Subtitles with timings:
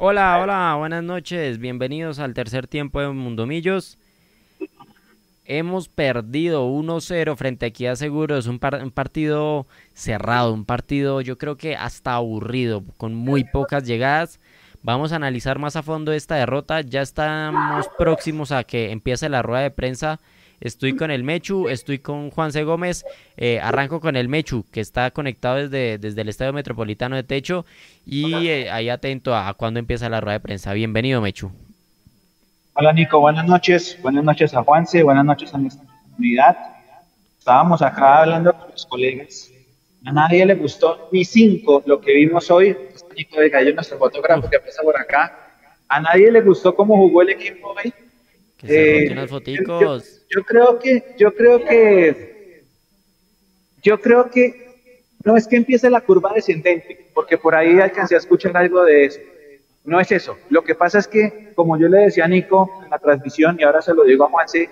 [0.00, 1.58] Hola, hola, buenas noches.
[1.58, 3.98] Bienvenidos al tercer tiempo de Mundomillos.
[5.44, 8.38] Hemos perdido 1-0 frente a Equidad Seguro.
[8.38, 13.88] Es un, un, partido cerrado, un partido yo creo que hasta aburrido, con muy pocas
[13.88, 14.38] llegadas.
[14.84, 16.80] Vamos a analizar más a fondo esta derrota.
[16.82, 20.20] Ya estamos próximos a que empiece la rueda de prensa
[20.60, 23.04] Estoy con el Mechu, estoy con Juanse Gómez.
[23.36, 27.64] Eh, arranco con el Mechu, que está conectado desde, desde el Estadio Metropolitano de Techo.
[28.04, 30.72] Y eh, ahí atento a, cuando empieza la rueda de prensa.
[30.72, 31.52] Bienvenido, Mechu.
[32.74, 33.20] Hola, Nico.
[33.20, 33.96] Buenas noches.
[34.02, 35.02] Buenas noches a Juanse.
[35.04, 36.56] Buenas noches a nuestra comunidad.
[37.38, 39.50] Estábamos acá hablando con los colegas.
[40.04, 42.76] A nadie le gustó ni cinco lo que vimos hoy.
[43.16, 45.36] Nico de Gallo, nuestro fotógrafo que pasa por acá.
[45.88, 47.92] A nadie le gustó cómo jugó el equipo hoy
[48.58, 50.26] que se eh, unas foticos.
[50.28, 52.64] Yo, creo que, yo creo que,
[53.82, 54.68] yo creo que
[55.24, 59.06] no es que empiece la curva descendente, porque por ahí alcancé a escuchar algo de
[59.06, 59.20] eso.
[59.84, 60.36] No es eso.
[60.50, 63.62] Lo que pasa es que, como yo le decía a Nico en la transmisión, y
[63.62, 64.68] ahora se lo digo a Juanse,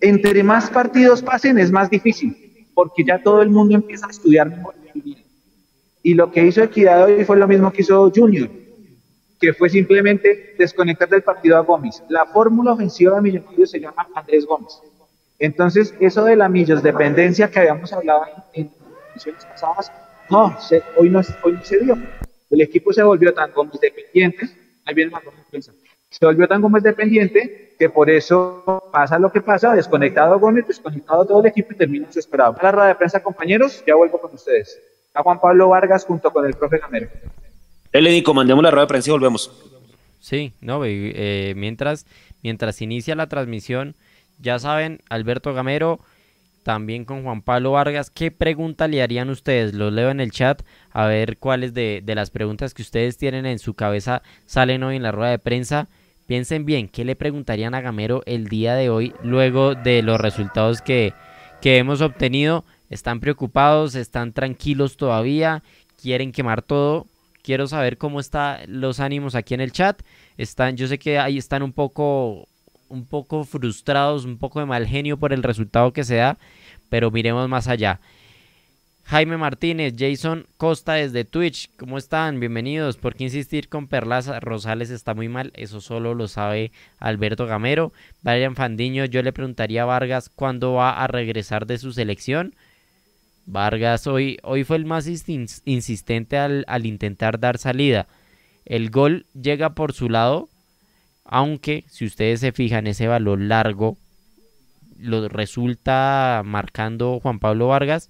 [0.00, 4.50] entre más partidos pasen es más difícil, porque ya todo el mundo empieza a estudiar
[4.50, 4.74] mejor.
[6.04, 8.50] Y lo que hizo Equidad hoy fue lo mismo que hizo Junior
[9.42, 12.00] que fue simplemente desconectar del partido a Gómez.
[12.08, 14.80] La fórmula ofensiva de Millonarios se llama Andrés Gómez.
[15.40, 18.70] Entonces, eso de la Millos dependencia que habíamos hablado en
[19.10, 19.90] emisiones pasadas,
[20.30, 20.56] no,
[20.96, 21.98] hoy, no hoy no se dio.
[22.50, 24.48] El equipo se volvió tan Gómez dependiente,
[24.84, 25.72] ahí viene más Gómez
[26.08, 31.26] se volvió tan Gómez dependiente que por eso pasa lo que pasa, desconectado Gómez, desconectado
[31.26, 32.54] todo el equipo y termina desesperado.
[32.60, 34.78] A la rueda de prensa, compañeros, ya vuelvo con ustedes.
[35.14, 37.08] A Juan Pablo Vargas junto con el profe Gamero.
[37.92, 39.50] Eleni, comandemos la rueda de prensa y volvemos.
[40.20, 42.06] Sí, no, eh, mientras,
[42.42, 43.94] mientras inicia la transmisión,
[44.38, 46.00] ya saben, Alberto Gamero,
[46.62, 49.74] también con Juan Pablo Vargas, ¿qué pregunta le harían ustedes?
[49.74, 53.46] Los leo en el chat, a ver cuáles de, de las preguntas que ustedes tienen
[53.46, 55.88] en su cabeza salen hoy en la rueda de prensa.
[56.26, 60.80] Piensen bien, ¿qué le preguntarían a Gamero el día de hoy luego de los resultados
[60.80, 61.12] que,
[61.60, 62.64] que hemos obtenido?
[62.90, 63.96] ¿Están preocupados?
[63.96, 65.62] ¿Están tranquilos todavía?
[66.00, 67.06] ¿Quieren quemar todo?
[67.42, 70.00] Quiero saber cómo están los ánimos aquí en el chat.
[70.36, 72.48] Están, yo sé que ahí están un poco,
[72.88, 76.38] un poco frustrados, un poco de mal genio por el resultado que se da,
[76.88, 78.00] pero miremos más allá.
[79.04, 82.38] Jaime Martínez, Jason Costa desde Twitch, ¿cómo están?
[82.38, 82.96] Bienvenidos.
[82.96, 84.38] ¿Por qué insistir con Perlaza?
[84.38, 87.92] Rosales está muy mal, eso solo lo sabe Alberto Gamero.
[88.22, 92.54] Brian Fandiño, yo le preguntaría a Vargas cuándo va a regresar de su selección.
[93.46, 98.06] Vargas hoy, hoy fue el más insistente al, intentar dar salida.
[98.64, 100.48] El gol llega por su lado,
[101.24, 103.98] aunque si ustedes se fijan ese balón largo
[105.02, 108.08] lo resulta marcando Juan Pablo Vargas,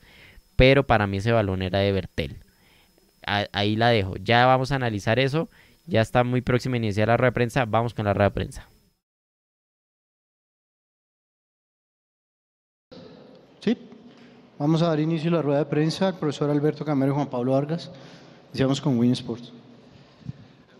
[0.56, 2.36] pero para mí ese balón era de Bertel.
[3.24, 4.16] Ahí la dejo.
[4.16, 5.48] Ya vamos a analizar eso.
[5.86, 7.64] Ya está muy próxima a iniciar la rueda de prensa.
[7.64, 8.68] Vamos con la rueda de prensa.
[14.62, 17.26] Vamos a dar inicio a la rueda de prensa al profesor Alberto Camero y Juan
[17.26, 17.90] Pablo Vargas.
[18.50, 19.52] Iniciamos con Win Sports.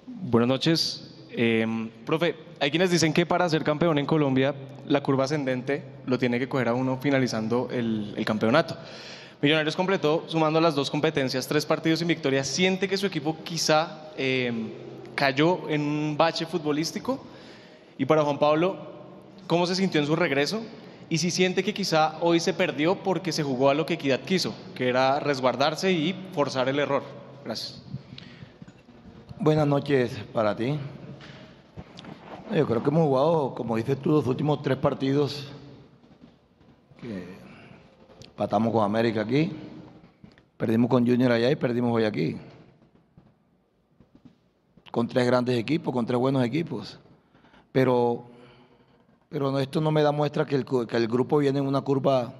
[0.06, 1.12] Buenas noches.
[1.32, 1.66] Eh,
[2.06, 4.54] profe, hay quienes dicen que para ser campeón en Colombia,
[4.86, 8.76] la curva ascendente lo tiene que coger a uno finalizando el, campeonato.
[9.40, 12.44] Millonarios completó, sumando las dos competencias, tres partidos sin victoria.
[12.44, 14.52] ¿Siente que su equipo quizá eh,
[15.16, 17.18] cayó en un bache futbolístico?
[17.98, 18.76] Y para Juan Pablo,
[19.48, 20.62] ¿cómo se sintió en su regreso?
[21.12, 24.20] Y si siente que quizá hoy se perdió porque se jugó a lo que Equidad
[24.20, 27.02] quiso, que era resguardarse y forzar el error.
[27.44, 27.82] Gracias.
[29.38, 30.78] Buenas noches para ti.
[32.56, 35.48] Yo creo que hemos jugado, como dices tú, los últimos tres partidos
[38.34, 39.52] patamos con América aquí,
[40.56, 42.38] perdimos con Junior allá y perdimos hoy aquí.
[44.90, 46.98] Con tres grandes equipos, con tres buenos equipos.
[47.70, 48.31] Pero
[49.32, 52.34] pero esto no me da muestra que el, grupo viene en una curva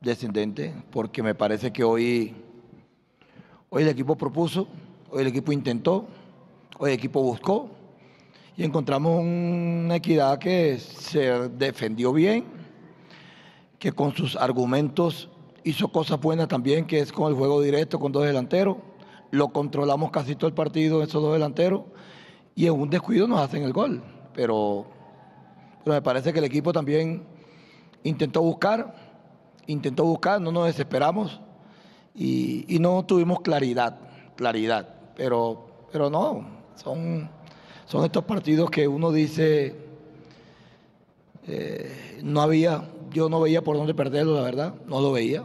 [0.00, 2.36] descendente, porque me parece que hoy,
[3.68, 4.68] hoy el equipo propuso,
[5.10, 6.06] hoy el equipo intentó,
[6.78, 7.68] hoy el equipo buscó
[8.56, 12.44] y encontramos una equidad que se defendió bien,
[13.80, 15.28] que con sus argumentos
[15.64, 18.76] hizo cosas buenas también, que es con el juego directo con dos delanteros.
[19.32, 21.82] Lo controlamos casi todo el partido, esos dos delanteros,
[22.54, 24.00] y en un descuido nos hacen el gol
[24.36, 24.84] pero,
[25.86, 27.22] me parece que el equipo también
[28.02, 28.94] intentó buscar,
[29.66, 31.40] intentó buscar, no nos desesperamos
[32.14, 33.98] y, no tuvimos claridad,
[34.36, 37.30] claridad, pero, pero no, son,
[37.86, 39.74] son estos partidos que uno dice,
[41.48, 45.44] eh, no había, yo no veía por dónde perderlo, la verdad, no lo veía,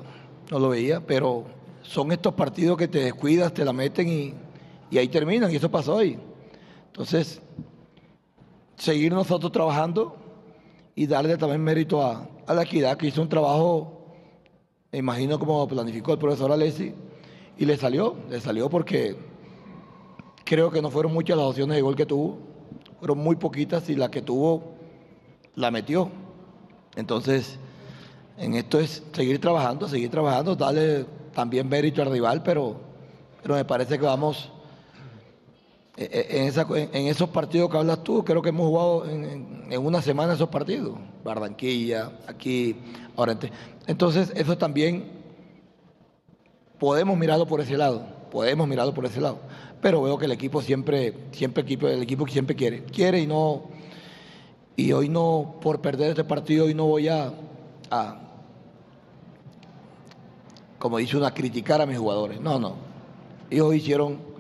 [0.52, 1.46] no lo veía, pero
[1.82, 4.34] son estos partidos que te descuidas, te la meten y,
[4.90, 6.20] y ahí terminan, y eso pasó hoy.
[6.88, 7.42] Entonces,
[8.82, 10.16] seguir nosotros trabajando
[10.96, 14.08] y darle también mérito a, la equidad, que hizo un trabajo,
[14.92, 16.94] me imagino como planificó el profesor Alessi,
[17.60, 19.16] y le salió, le salió porque
[20.44, 22.40] creo que no fueron muchas las opciones de gol que tuvo,
[22.98, 24.74] fueron muy poquitas y la que tuvo
[25.54, 26.10] la metió.
[26.96, 27.60] Entonces,
[28.38, 31.06] en esto es seguir trabajando, seguir trabajando, darle
[31.36, 32.78] también mérito al rival, pero,
[33.44, 34.52] pero me parece que vamos
[36.10, 40.98] en, esos partidos que hablas tú, creo que hemos jugado en, una semana esos partidos.
[41.24, 42.76] Barranquilla, aquí,
[43.16, 43.38] ahora.
[43.88, 45.06] Entonces, eso también
[46.80, 49.40] podemos mirarlo por ese lado, podemos mirarlo por ese lado.
[49.82, 53.64] Pero veo que el equipo siempre, siempre equipo, el equipo siempre quiere, quiere y no,
[54.76, 57.34] y hoy no, por perder este partido, hoy no voy a,
[57.90, 58.20] a
[60.82, 62.42] como dice una, criticar a mis jugadores.
[62.42, 62.76] No, no.
[63.50, 64.31] Ellos hicieron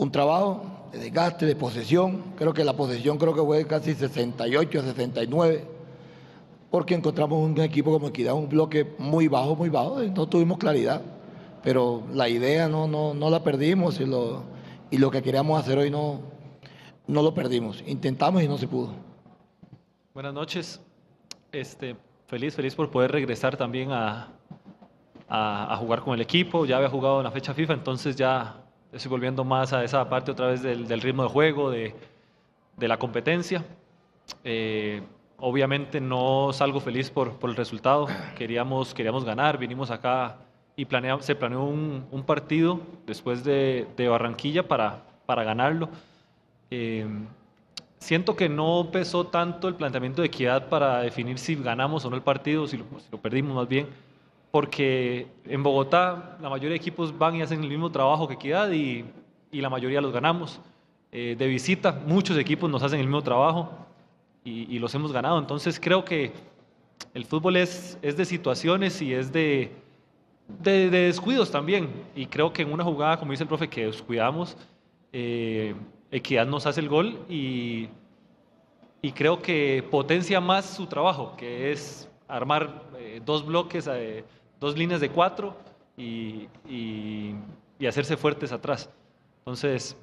[0.00, 0.62] un trabajo
[0.92, 2.22] de desgaste, de posesión.
[2.36, 5.66] Creo que la posesión creo que fue casi 68, 69,
[6.70, 11.02] porque encontramos un equipo como Equidad, un bloque muy bajo, muy bajo, no tuvimos claridad.
[11.62, 14.42] Pero la idea no, no, no la perdimos y lo,
[14.90, 16.22] y lo que queríamos hacer hoy no,
[17.06, 17.84] no lo perdimos.
[17.86, 18.94] Intentamos y no se pudo.
[20.14, 20.80] Buenas noches.
[21.52, 21.94] Este,
[22.26, 24.28] feliz, feliz por poder regresar también a,
[25.28, 26.64] a, a, jugar con el equipo.
[26.64, 30.30] Ya había jugado en la fecha FIFA, entonces ya estoy volviendo más a esa parte
[30.30, 31.94] otra vez del, del ritmo de juego, de,
[32.76, 33.64] de la competencia.
[34.44, 35.02] Eh,
[35.38, 38.08] obviamente no salgo feliz por, por, el resultado.
[38.36, 40.38] Queríamos, queríamos ganar, vinimos acá
[40.76, 40.86] y
[41.20, 45.88] se planeó un, un partido después de, de, Barranquilla para, para ganarlo.
[46.70, 47.06] Eh,
[47.98, 52.16] siento que no pesó tanto el planteamiento de equidad para definir si ganamos o no
[52.16, 53.88] el partido, si lo, si lo perdimos más bien
[54.50, 58.70] porque en Bogotá la mayoría de equipos van y hacen el mismo trabajo que Equidad
[58.72, 59.04] y,
[59.52, 60.60] y la mayoría los ganamos.
[61.12, 63.70] Eh, de visita, muchos equipos nos hacen el mismo trabajo
[64.44, 65.38] y, y, los hemos ganado.
[65.38, 66.32] Entonces creo que
[67.14, 69.72] el fútbol es, es de situaciones y es de,
[70.60, 71.88] de, de, descuidos también.
[72.14, 74.56] Y creo que en una jugada, como dice el profe, que descuidamos,
[75.12, 75.74] eh,
[76.12, 77.88] Equidad nos hace el gol y,
[79.02, 83.88] y creo que potencia más su trabajo, que es armar eh, dos bloques.
[83.92, 84.24] Eh,
[84.60, 85.56] dos líneas de cuatro
[85.96, 87.34] y, y,
[87.78, 88.90] y hacerse fuertes atrás.
[89.38, 89.96] Entonces,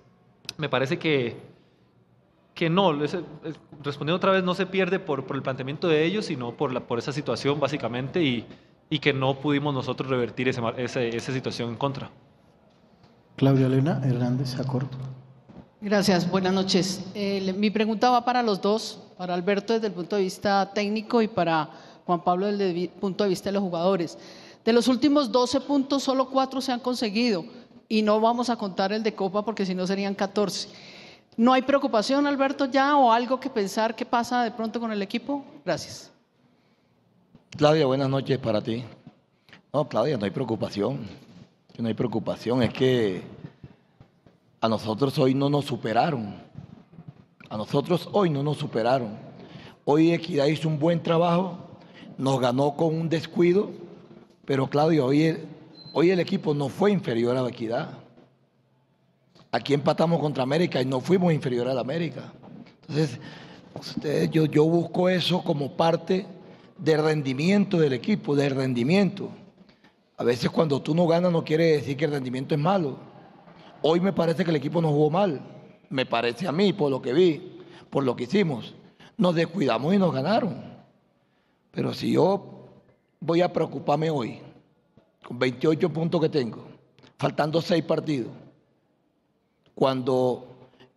[0.58, 1.38] me parece que,
[2.54, 2.92] que no,
[3.84, 6.82] respondiendo otra vez, no se pierde por, por el planteamiento de ellos, sino por, la,
[6.82, 8.46] por esa situación básicamente y,
[8.90, 12.10] y que no pudimos nosotros revertir ese, ese, esa situación en contra.
[13.36, 14.90] Claudia Elena Hernández, acuerdo.
[15.80, 17.06] Gracias, buenas noches.
[17.14, 21.22] Eh, mi pregunta va para los dos, para Alberto desde el punto de vista técnico
[21.22, 21.70] y para
[22.08, 24.18] Juan Pablo desde el punto de vista de los jugadores.
[24.68, 27.46] De los últimos 12 puntos, solo 4 se han conseguido
[27.88, 30.68] y no vamos a contar el de Copa porque si no serían 14.
[31.38, 35.02] ¿No hay preocupación, Alberto, ya o algo que pensar qué pasa de pronto con el
[35.02, 35.46] equipo?
[35.64, 36.12] Gracias.
[37.52, 38.84] Claudia, buenas noches para ti.
[39.72, 41.08] No, Claudia, no hay preocupación.
[41.78, 43.22] No hay preocupación, es que
[44.60, 46.36] a nosotros hoy no nos superaron.
[47.50, 49.18] A nosotros hoy no nos superaron.
[49.86, 51.58] Hoy Equidad hizo un buen trabajo,
[52.18, 53.87] nos ganó con un descuido
[54.48, 57.90] pero Claudio, hoy el, equipo no fue inferior a la equidad.
[59.52, 62.32] Aquí empatamos contra América y no fuimos inferior a la América.
[62.88, 63.20] Entonces,
[63.78, 66.26] ustedes, yo busco eso como parte
[66.78, 69.32] del rendimiento del equipo, del rendimiento.
[70.16, 73.00] A veces cuando tú no ganas no quiere decir que el rendimiento es malo.
[73.82, 75.42] Hoy me parece que el equipo no jugó mal.
[75.90, 78.76] Me parece a mí, por lo que vi, por lo que hicimos.
[79.18, 80.64] Nos descuidamos y nos ganaron.
[81.72, 82.54] Pero si yo
[83.20, 84.40] voy a preocuparme hoy,
[85.26, 86.66] con 28 puntos que tengo,
[87.18, 88.32] faltando 6 partidos,
[89.74, 90.48] cuando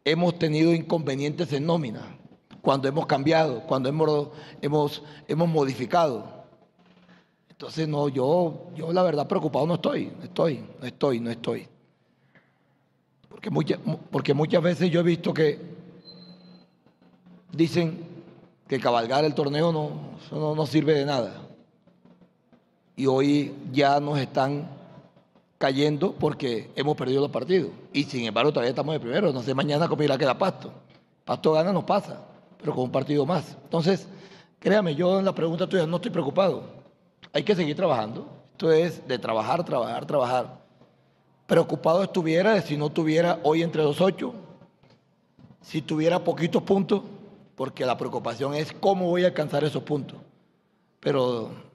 [0.04, 2.16] hemos tenido inconvenientes en nómina,
[2.62, 4.28] cuando hemos cambiado, cuando hemos,
[4.60, 6.40] hemos, hemos modificado.
[7.48, 11.68] Entonces, no, yo, yo la verdad preocupado no estoy, no estoy, no estoy, no estoy.
[13.28, 13.78] Porque, mucha,
[14.10, 15.58] porque muchas veces yo he visto que
[17.52, 18.06] dicen
[18.66, 19.90] que cabalgar el torneo no,
[20.30, 21.49] no, no sirve de nada
[23.00, 24.68] y hoy ya nos están
[25.56, 27.70] cayendo porque hemos perdido los partidos.
[27.94, 29.32] Y sin embargo todavía estamos de primero.
[29.32, 30.70] No sé mañana cómo irá a Pasto.
[31.24, 32.20] Pasto gana, nos pasa,
[32.58, 33.56] pero con un partido más.
[33.64, 34.06] Entonces,
[34.58, 36.64] créame, yo en la pregunta tuya no estoy preocupado.
[37.32, 38.28] Hay que seguir trabajando.
[38.52, 40.60] Esto es de trabajar, trabajar, trabajar.
[41.46, 44.34] Preocupado estuviera de si no tuviera hoy entre los ocho,
[45.62, 47.00] si tuviera poquitos puntos,
[47.54, 50.18] porque la preocupación es cómo voy a alcanzar esos puntos.
[51.00, 51.69] Pero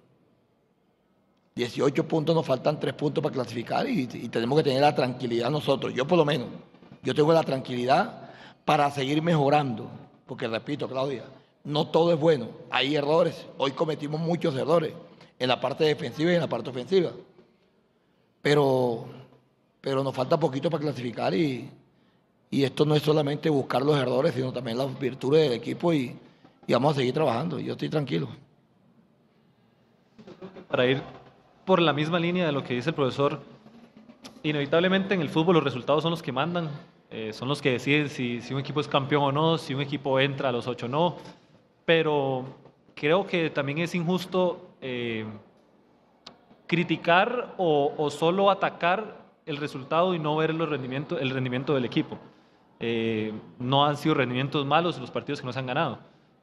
[1.55, 5.93] 18 puntos, nos faltan 3 puntos para clasificar y, tenemos que tener la tranquilidad nosotros,
[5.93, 6.49] yo por lo menos,
[7.01, 8.29] Yo tengo la tranquilidad
[8.65, 9.89] para seguir mejorando,
[10.25, 11.23] porque repito, Claudia,
[11.63, 13.45] no todo es bueno, hay errores.
[13.57, 14.91] Hoy cometimos muchos errores
[15.39, 17.11] en la parte defensiva y en la parte ofensiva.
[18.41, 19.05] Pero,
[19.79, 21.69] pero nos falta poquito para clasificar y,
[22.49, 26.17] y esto no es solamente buscar los errores, sino también las virtudes del equipo y,
[26.67, 27.59] y vamos a seguir trabajando.
[27.59, 28.27] Yo estoy tranquilo.
[30.67, 31.24] Para ir
[31.65, 33.39] por la misma línea de lo que dice el profesor,
[34.43, 36.69] inevitablemente en el fútbol los resultados son los que mandan,
[37.09, 39.81] eh, son los que deciden si, si, un equipo es campeón o no, si un
[39.81, 41.17] equipo entra a los ocho o no,
[41.85, 42.45] pero
[42.93, 45.25] creo que también es injusto eh,
[46.67, 51.85] criticar o, o, solo atacar el resultado y no ver los rendimientos, el rendimiento del
[51.85, 52.17] equipo.
[52.79, 55.99] Eh, no han sido rendimientos malos los partidos que no se han ganado.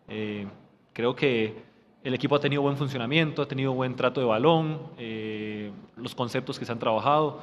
[0.08, 0.46] Eh,
[0.92, 1.62] creo que
[2.04, 6.58] el equipo ha tenido buen funcionamiento, ha tenido buen trato de balón, eh, los conceptos
[6.58, 7.40] que se han trabajado.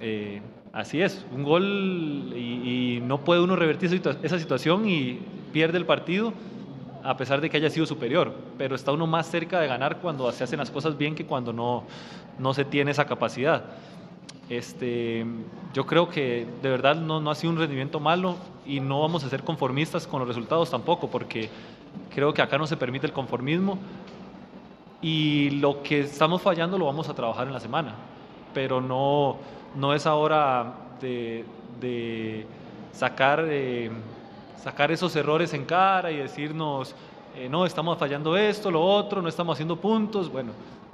[0.00, 0.40] Eh,
[0.72, 5.20] así es, un gol y, no puede uno revertir esa situación y
[5.52, 6.32] pierde el partido
[7.02, 10.30] a pesar de que haya sido superior, pero está uno más cerca de ganar cuando
[10.32, 11.84] se hacen las cosas bien que cuando no,
[12.38, 13.64] no se tiene esa capacidad.
[14.48, 15.24] Este,
[15.72, 18.36] yo creo que de verdad no, no ha sido un rendimiento malo
[18.66, 21.48] y no vamos a ser conformistas con los resultados tampoco, porque
[22.14, 23.78] creo que acá no se permite el conformismo.
[25.00, 27.94] Y lo que estamos fallando lo vamos a trabajar en la semana,
[28.54, 29.36] pero no,
[29.74, 31.44] no es ahora de,
[31.80, 32.46] de
[32.92, 33.90] sacar, eh,
[34.62, 36.94] sacar esos errores en cara y decirnos,
[37.36, 40.52] eh, no, estamos fallando esto, lo otro, no estamos haciendo puntos, bueno,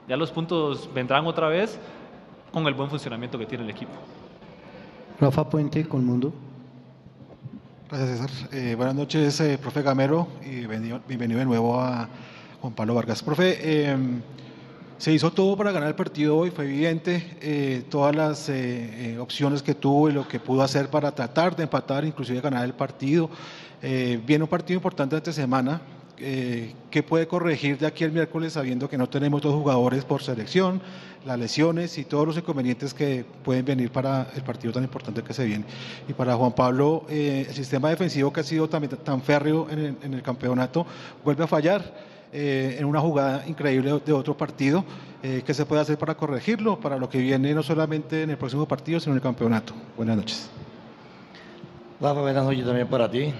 [0.09, 1.78] ya los puntos vendrán otra vez
[2.52, 3.92] con el buen funcionamiento que tiene el equipo.
[5.21, 6.33] Rafa Puente, con Mundo.
[7.88, 8.30] Gracias, César.
[8.52, 12.09] Eh, buenas noches, eh, profe Gamero, y bienvenido, bienvenido, de nuevo a
[12.61, 13.23] Juan Pablo Vargas.
[13.23, 13.97] Profe, eh,
[14.99, 18.50] se hizo todo para ganar el partido hoy, fue evidente, eh, todas las
[19.19, 22.75] opciones que tuvo y lo que pudo hacer para tratar de empatar, inclusive ganar el
[22.75, 23.30] partido.
[23.80, 25.80] viene un partido importante esta semana,
[26.20, 30.22] eh, ¿qué puede corregir de aquí el miércoles sabiendo que no tenemos dos jugadores por
[30.22, 30.80] selección,
[31.24, 35.34] las lesiones y todos los inconvenientes que pueden venir para el partido tan importante que
[35.34, 35.64] se viene?
[36.08, 39.78] Y para Juan Pablo, eh, el sistema defensivo que ha sido también tan férreo en
[39.78, 40.86] el, en el campeonato
[41.24, 42.10] vuelve a fallar.
[42.32, 44.84] Eh, en una jugada increíble de otro partido.
[45.20, 46.78] Eh, ¿Qué se puede hacer para corregirlo?
[46.78, 49.74] Para lo que viene no solamente en el próximo partido, sino en el campeonato.
[49.96, 50.50] Buenas noches.
[52.00, 53.34] Rafa, buenas noches también para ti.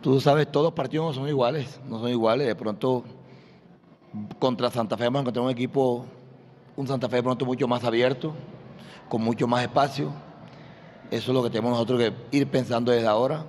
[0.00, 2.46] Tú sabes, todos los partidos no son iguales, no son iguales.
[2.46, 3.04] De pronto,
[4.38, 6.06] contra Santa Fe vamos a encontrar un equipo,
[6.76, 8.34] un Santa Fe de pronto mucho más abierto,
[9.08, 10.12] con mucho más espacio.
[11.10, 13.44] Eso es lo que tenemos nosotros que ir pensando desde ahora.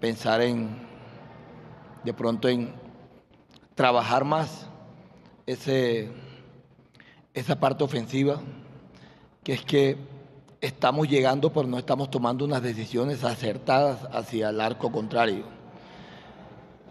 [0.00, 0.86] Pensar en,
[2.04, 2.74] de pronto, en
[3.74, 4.68] trabajar más
[5.46, 6.10] ese,
[7.32, 8.40] esa parte ofensiva,
[9.42, 9.96] que es que
[10.60, 15.44] estamos llegando, pero no estamos tomando unas decisiones acertadas hacia el arco contrario.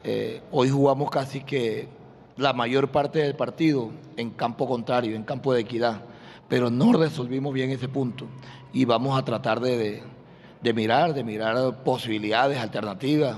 [0.03, 1.89] Eh, hoy jugamos casi que
[2.37, 6.01] la mayor parte del partido en campo contrario, en campo de equidad,
[6.47, 8.25] pero no resolvimos bien ese punto
[8.71, 10.01] y vamos a tratar de,
[10.61, 13.37] de, mirar, de mirar posibilidades, alternativas,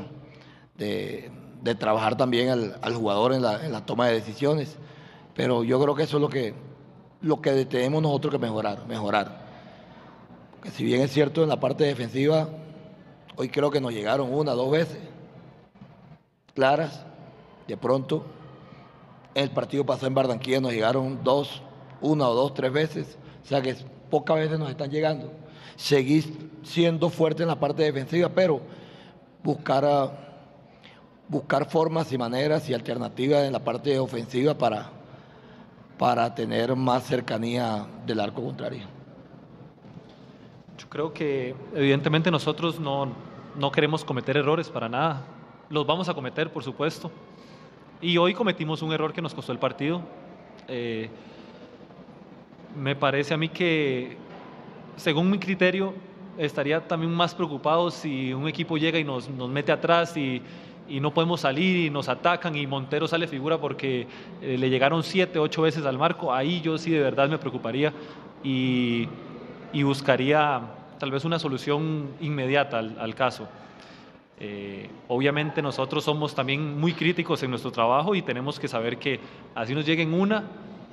[0.77, 1.31] de,
[1.63, 4.77] de trabajar también al, al jugador en la, en la, toma de decisiones.
[5.33, 6.53] Pero yo creo que eso es lo que,
[7.21, 9.48] lo que tenemos nosotros que mejorar, mejorar
[10.61, 12.49] que si bien es cierto en la parte defensiva,
[13.35, 14.99] hoy creo que nos llegaron una, dos veces
[16.59, 17.05] claras,
[17.67, 18.25] de pronto,
[19.33, 21.61] el partido pasado en Barranquilla nos llegaron dos,
[22.01, 23.75] una o dos, tres veces, o sea que
[24.09, 25.31] pocas veces nos están llegando.
[25.77, 28.59] Seguir siendo fuerte en la parte defensiva, pero
[29.41, 29.85] buscar,
[31.29, 34.89] buscar formas y maneras y alternativas en la parte ofensiva para,
[35.97, 38.98] para tener más cercanía del arco contrario.
[40.79, 43.09] Yo creo que evidentemente nosotros no,
[43.57, 45.25] no queremos cometer errores para nada.
[45.69, 47.11] Los vamos a cometer, por supuesto.
[48.01, 50.01] Y hoy cometimos un error que nos costó el partido.
[50.69, 51.09] Eh,
[52.77, 54.15] me parece a mí que,
[54.95, 55.93] según mi criterio,
[56.37, 60.41] estaría también más preocupado si un equipo llega y nos, nos mete atrás y,
[60.87, 64.07] y, no podemos salir y nos atacan y Montero sale figura porque
[64.41, 66.33] eh, le llegaron siete, ocho veces al marco.
[66.33, 67.91] Ahí yo sí de verdad me preocuparía.
[68.45, 69.09] Y,
[69.73, 70.61] y buscaría
[70.99, 73.47] tal vez una solución inmediata al, caso.
[74.39, 79.19] Eh, obviamente nosotros somos también muy críticos en nuestro trabajo y tenemos que saber que
[79.55, 80.43] así nos lleguen una,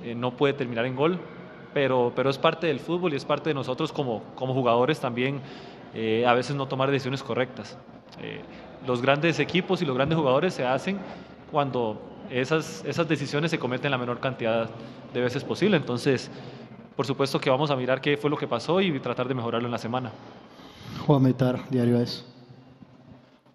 [0.02, 1.18] eh, no puede terminar en gol,
[1.74, 5.40] pero, pero es parte del fútbol y es parte de nosotros como, como jugadores también
[5.94, 7.78] eh, a veces no tomar decisiones correctas.
[8.86, 10.98] Los grandes equipos y los grandes jugadores se hacen
[11.50, 14.70] cuando esas, esas decisiones se cometen la menor cantidad
[15.12, 15.76] de veces posible.
[15.76, 16.30] Entonces,
[16.96, 19.68] por supuesto que vamos a mirar qué fue lo que pasó y tratar de mejorarlo
[19.68, 20.10] en la semana.
[21.06, 21.22] Juan
[21.70, 22.04] Diario.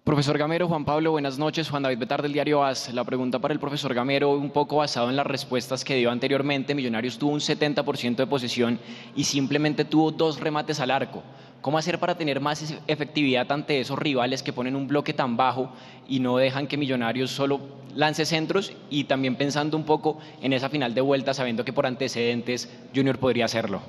[0.04, 1.70] Profesor Gamero, Juan Pablo, buenas noches.
[1.70, 2.92] Juan David Betar del diario AS.
[2.92, 6.74] La pregunta para el profesor Gamero, un poco basado en las respuestas que dio anteriormente.
[6.74, 8.80] Millonarios tuvo un 70% de posesión
[9.14, 11.22] y simplemente tuvo dos remates al arco.
[11.60, 15.70] ¿Cómo hacer para tener más efectividad ante esos rivales que ponen un bloque tan bajo
[16.08, 17.60] y no dejan que Millonarios solo
[17.94, 18.72] lance centros?
[18.90, 23.20] Y también pensando un poco en esa final de vuelta, sabiendo que por antecedentes Junior
[23.20, 23.80] podría hacerlo.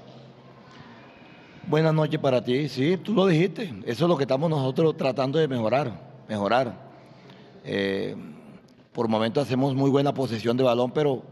[1.65, 2.67] Buenas noches para ti.
[2.67, 3.73] Sí, tú lo dijiste.
[3.85, 5.93] Eso es lo que estamos nosotros tratando de mejorar.
[6.27, 6.73] Mejorar.
[7.63, 8.17] Eh,
[8.91, 11.23] por momentos hacemos muy buena posesión de balón, pero,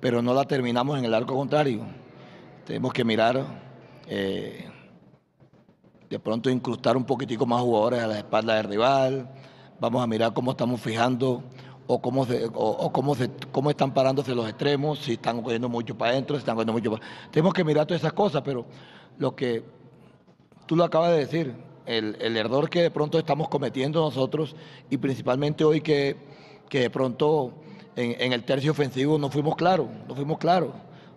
[0.00, 1.82] pero no la terminamos en el arco contrario.
[2.64, 3.44] Tenemos que mirar,
[4.08, 4.66] eh,
[6.08, 9.28] de pronto incrustar un poquitico más jugadores a la espalda del rival.
[9.78, 11.44] Vamos a mirar cómo estamos fijando
[11.86, 16.12] o cómo, o, cómo, se, cómo están parándose los extremos, si están cogiendo mucho para
[16.12, 17.04] adentro, si están cogiendo mucho para...
[17.30, 18.64] Tenemos que mirar todas esas cosas, pero
[19.18, 19.62] lo que
[20.66, 21.54] tú lo acabas de decir,
[21.86, 24.56] el, error que de pronto estamos cometiendo nosotros
[24.90, 26.16] y principalmente hoy que,
[26.68, 27.52] que de pronto
[27.96, 30.70] en, el tercio ofensivo no fuimos claros, no fuimos claros.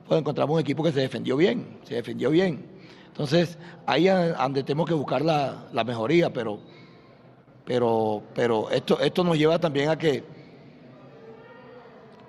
[0.08, 2.66] Pues encontramos un equipo que se defendió bien, se defendió bien.
[3.08, 6.60] Entonces, ahí es donde tenemos que buscar la, la mejoría, pero,
[7.66, 10.24] pero, pero esto, esto nos lleva también a que,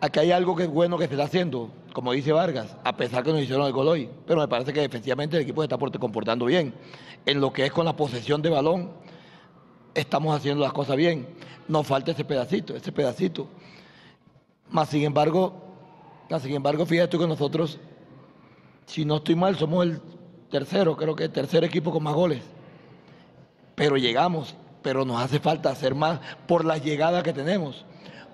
[0.00, 2.97] a que hay algo que es bueno que se está haciendo como dice Vargas, a
[2.97, 4.09] pesar que nos hicieron el gol hoy.
[4.26, 6.75] Pero me parece que defensivamente el equipo se está comportando bien.
[7.26, 8.90] En lo que es con la posesión de balón,
[9.95, 11.26] estamos haciendo las cosas bien.
[11.66, 13.49] Nos falta ese pedacito, ese pedacito.
[14.71, 15.54] Más sin embargo,
[16.30, 17.78] más sin embargo, fíjate que nosotros,
[18.87, 20.00] si no estoy mal, somos el
[20.50, 22.42] tercero, creo que el tercer equipo con más goles.
[23.75, 27.85] Pero llegamos, pero nos hace falta hacer más por las llegadas que tenemos.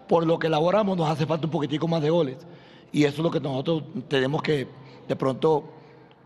[0.08, 2.36] Por lo que elaboramos nos hace falta un poquitico más de goles.
[2.94, 4.68] Y eso es lo que nosotros tenemos que
[5.08, 5.64] de pronto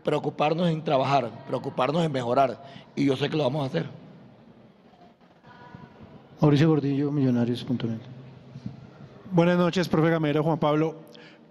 [0.03, 2.63] preocuparnos en trabajar, preocuparnos en mejorar.
[2.95, 3.87] Y yo sé que lo vamos a hacer.
[6.39, 7.97] Mauricio Gordillo, Millonarios.net.
[9.31, 10.95] Buenas noches, profe Gamero, Juan Pablo.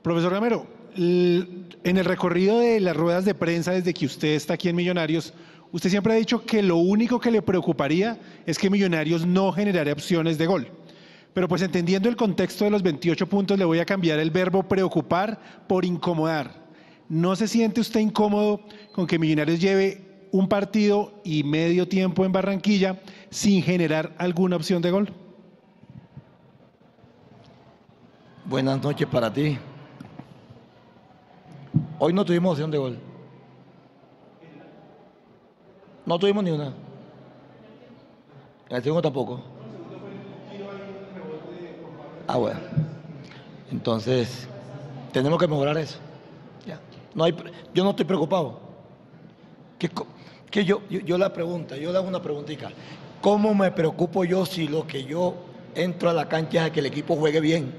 [0.03, 4.69] Profesor Gamero, en el recorrido de las ruedas de prensa desde que usted está aquí
[4.69, 5.35] en Millonarios,
[5.73, 9.93] usted siempre ha dicho que lo único que le preocuparía es que Millonarios no generara
[9.93, 10.69] opciones de gol.
[11.39, 14.65] Pero pues entendiendo el contexto de los 28 puntos, le voy a cambiar el verbo
[14.65, 16.51] preocupar por incomodar.
[17.09, 22.33] ¿No se siente usted incómodo con que Millonarios lleve un partido y medio tiempo en
[22.33, 25.13] Barranquilla sin generar alguna opción de gol?
[28.45, 29.57] Buenas noches para ti.
[32.01, 32.99] Hoy no tuvimos opción de gol.
[36.05, 36.75] No tuvimos ni una.
[38.71, 39.58] En el segundo tampoco.
[42.29, 42.61] Ah, bueno.
[43.73, 44.47] Entonces,
[45.13, 45.99] tenemos que mejorar eso.
[47.15, 47.35] No hay,
[47.75, 48.61] yo no estoy preocupado.
[50.51, 52.71] Que, yo, yo, la pregunta, yo le hago una preguntita.
[53.21, 55.35] ¿Cómo me preocupo yo si lo que yo
[55.75, 57.75] entro a la cancha es que el equipo juegue bien?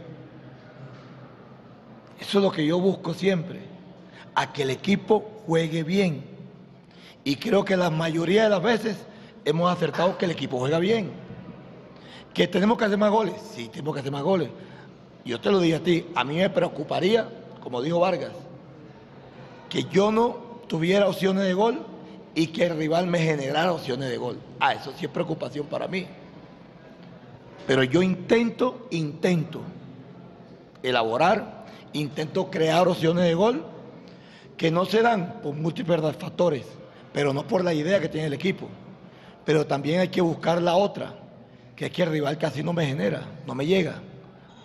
[2.19, 3.61] Eso es lo que yo busco siempre,
[4.35, 6.25] a que el equipo juegue bien.
[7.23, 8.97] Y creo que la mayoría de las veces
[9.45, 11.11] hemos acertado que el equipo juega bien.
[12.33, 13.35] ¿Que tenemos que hacer más goles?
[13.55, 14.49] Sí, tenemos que hacer más goles.
[15.25, 17.29] Yo te lo dije a ti, a mí me preocuparía,
[17.61, 18.31] como dijo Vargas,
[19.69, 20.37] que yo no
[20.67, 21.85] tuviera opciones de gol
[22.35, 24.39] y que el rival me generara opciones de gol.
[24.59, 26.07] Ah, eso sí es preocupación para mí.
[27.67, 29.61] Pero yo intento, intento
[30.81, 33.65] elaborar, intento crear opciones de gol
[34.57, 36.65] que no se dan por múltiples factores,
[37.13, 38.67] pero no por la idea que tiene el equipo.
[39.45, 41.13] Pero también hay que buscar la otra
[41.79, 44.01] que es que el rival casi no me genera, no me llega,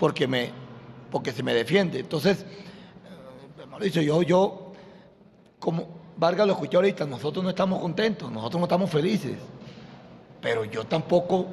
[0.00, 0.50] porque, me,
[1.12, 2.00] porque se me defiende.
[2.00, 4.72] Entonces, eh, Mauricio, yo, yo,
[5.60, 9.36] como Vargas lo escuchó ahorita, nosotros no estamos contentos, nosotros no estamos felices,
[10.40, 11.46] pero yo tampoco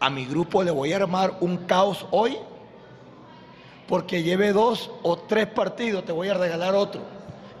[0.00, 2.36] a mi grupo le voy a armar un caos hoy,
[3.86, 7.02] porque lleve dos o tres partidos, te voy a regalar otro,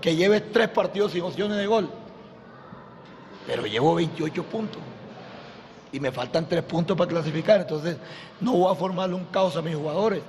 [0.00, 1.88] que lleve tres partidos sin opciones de gol,
[3.46, 4.82] pero llevo 28 puntos
[5.92, 7.60] y me faltan tres puntos para clasificar.
[7.60, 7.98] Entonces,
[8.40, 10.22] no voy a formarle un caos a mis jugadores.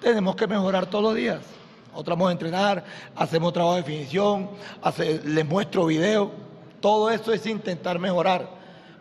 [0.00, 1.40] Tenemos que mejorar todos los días.
[1.92, 2.84] Nosotros vamos a entrenar,
[3.16, 4.50] hacemos trabajo de definición,
[5.24, 6.30] les muestro video.
[6.80, 8.48] Todo eso es intentar mejorar.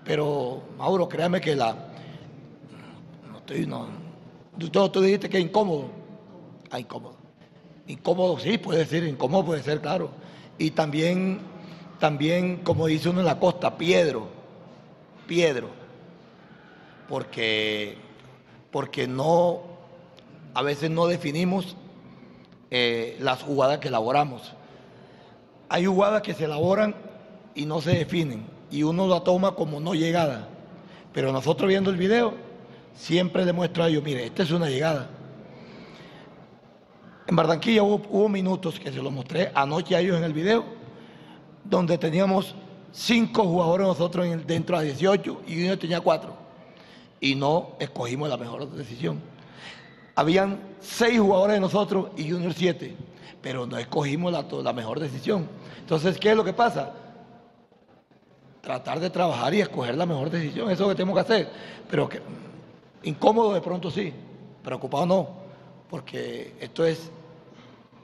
[0.04, 1.76] Pero, Mauro, créame que la.
[3.30, 3.66] No estoy.
[3.66, 3.88] No,
[4.58, 5.90] tú, tú dijiste que es incómodo.
[6.72, 7.18] Ah, incómodo.
[7.88, 10.10] Incómodo, sí, puede ser, incómodo puede ser, claro.
[10.58, 11.40] Y también,
[12.00, 14.28] también, como dice uno en la costa, piedro.
[15.28, 15.87] Piedro
[17.08, 17.98] porque,
[18.72, 19.62] porque no,
[20.54, 21.76] a veces no definimos
[22.70, 24.54] eh, las jugadas que elaboramos.
[25.70, 26.96] Hay jugadas que se elaboran
[27.56, 28.46] y no se definen.
[28.70, 30.50] y uno la toma como no llegada.
[31.14, 32.34] Pero nosotros viendo el video,
[32.94, 35.10] siempre le muestro a ellos, mire, esta es una llegada.
[37.28, 40.64] En Barranquilla hubo, minutos que se los mostré anoche a ellos en el video,
[41.64, 42.56] donde teníamos
[42.92, 46.47] cinco jugadores nosotros en dentro de 18 y uno tenía cuatro.
[47.20, 49.22] Y no escogimos la mejor decisión.
[50.16, 52.96] Habían seis jugadores de nosotros y Junior siete,
[53.42, 55.48] pero no escogimos la, la mejor decisión.
[55.80, 56.94] Entonces, ¿qué es lo que pasa?
[58.62, 61.50] Tratar de trabajar y escoger la mejor decisión, eso es lo que tenemos que hacer.
[61.90, 62.22] Pero que,
[63.04, 64.14] incómodo de pronto sí,
[64.64, 65.30] preocupado no,
[65.90, 67.12] porque esto es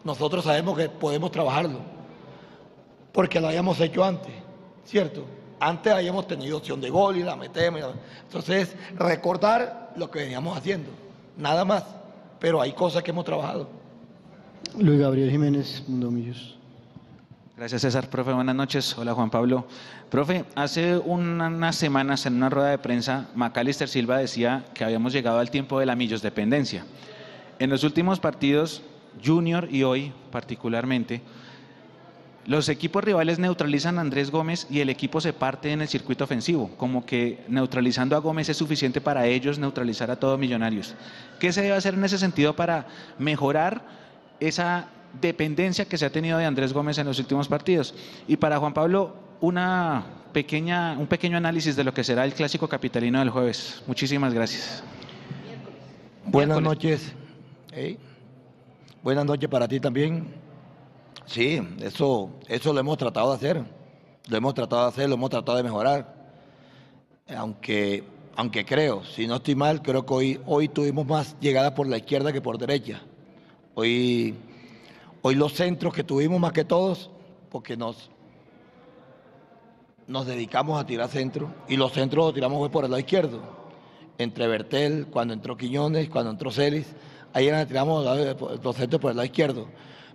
[0.03, 1.79] nosotros sabemos que podemos trabajarlo,
[3.11, 4.33] porque lo hayamos hecho antes,
[4.85, 5.23] ¿cierto?
[5.65, 7.81] Antes habíamos tenido opción de gol y la metemos.
[8.23, 10.89] Entonces, recordar lo que veníamos haciendo,
[11.37, 11.85] nada más.
[12.37, 13.69] Pero hay cosas que hemos trabajado.
[14.77, 16.57] Luis Gabriel Jiménez, Mundo Millos.
[17.55, 18.09] Gracias, César.
[18.09, 18.97] Profe, buenas noches.
[18.97, 19.65] Hola, Juan Pablo.
[20.09, 25.39] Profe, hace unas semanas en una rueda de prensa, Macalister Silva decía que habíamos llegado
[25.39, 26.85] al tiempo de la Millos dependencia.
[27.59, 28.81] En los últimos partidos
[29.23, 31.21] Junior y hoy particularmente,
[32.45, 36.25] los equipos rivales neutralizan a Andrés Gómez y el equipo se parte en el circuito
[36.25, 40.93] ofensivo, como que neutralizando a Gómez es suficiente para ellos neutralizar a todos Millonarios.
[41.39, 43.81] ¿Qué se debe hacer en ese sentido para mejorar
[44.41, 44.87] esa
[45.21, 47.95] dependencia que se ha tenido de Andrés Gómez en los últimos partidos?
[48.27, 50.03] Y para Juan Pablo, una
[50.33, 53.81] pequeña, un pequeño análisis de lo que será el clásico capitalino del jueves.
[53.87, 54.83] Muchísimas gracias.
[56.25, 57.13] Buenas noches.
[59.01, 60.42] Buenas noches para ti también.
[61.25, 63.63] Sí, eso, eso lo hemos tratado de hacer.
[64.27, 66.13] Lo hemos tratado de hacer, lo hemos tratado de mejorar.
[67.35, 68.03] Aunque,
[68.35, 71.97] aunque creo, si no estoy mal, creo que hoy, hoy tuvimos más llegada por la
[71.97, 73.01] izquierda que por derecha.
[73.75, 74.35] Hoy,
[75.21, 77.09] hoy los centros que tuvimos más que todos,
[77.49, 78.09] porque nos,
[80.07, 83.41] nos dedicamos a tirar centros y los centros los tiramos por el lado izquierdo.
[84.17, 86.87] Entre Bertel, cuando entró Quiñones, cuando entró Celis
[87.33, 88.05] ahí tiramos
[88.63, 89.67] los centros por el lado izquierdo.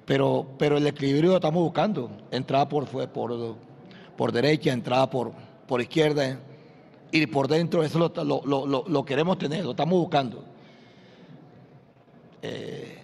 [0.09, 2.11] Pero, pero el equilibrio lo estamos buscando.
[2.31, 3.57] Entrada por, por,
[4.17, 5.33] por derecha, entrada por,
[5.67, 6.41] por izquierda.
[7.13, 10.43] Y por dentro, eso lo, queremos tener, lo estamos buscando.
[12.41, 12.97] Eh,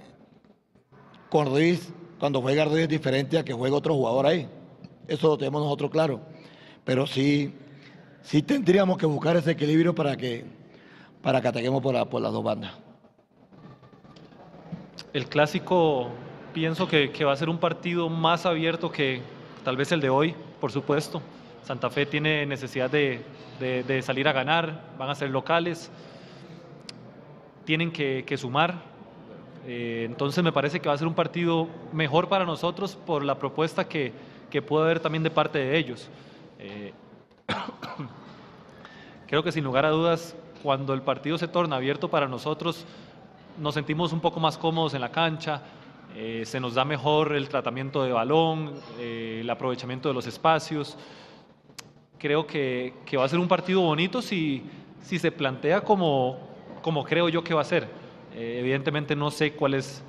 [1.28, 4.48] con Ruiz, cuando juega Ruiz es diferente a que juegue otro jugador ahí.
[5.06, 6.22] Eso lo tenemos nosotros claro.
[6.86, 7.52] Pero sí,
[8.22, 10.46] sí tendríamos que buscar ese equilibrio para que,
[11.20, 12.72] para que ataquemos por, por las dos bandas.
[15.12, 16.08] El clásico
[16.54, 19.20] pienso que, va a ser un partido más abierto que
[19.64, 21.20] tal vez el de hoy, por supuesto.
[21.64, 23.22] Santa Fe tiene necesidad de,
[24.02, 25.90] salir a ganar, van a ser locales,
[27.64, 28.76] tienen que, sumar.
[29.66, 33.38] Eh, entonces me parece que va a ser un partido mejor para nosotros por la
[33.38, 34.12] propuesta que,
[34.68, 36.08] puede haber también de parte de ellos.
[36.60, 36.92] Eh,
[39.26, 42.86] creo que sin lugar a dudas, cuando el partido se torna abierto para nosotros,
[43.58, 45.60] nos sentimos un poco más cómodos en la cancha,
[46.16, 50.96] eh, se nos da mejor el tratamiento de balón, eh, el aprovechamiento de los espacios.
[52.18, 54.62] Creo que, va a ser un partido bonito si,
[55.02, 56.38] se plantea como,
[57.04, 57.88] creo yo que va a ser.
[58.32, 60.04] Eh, evidentemente no sé cuál es,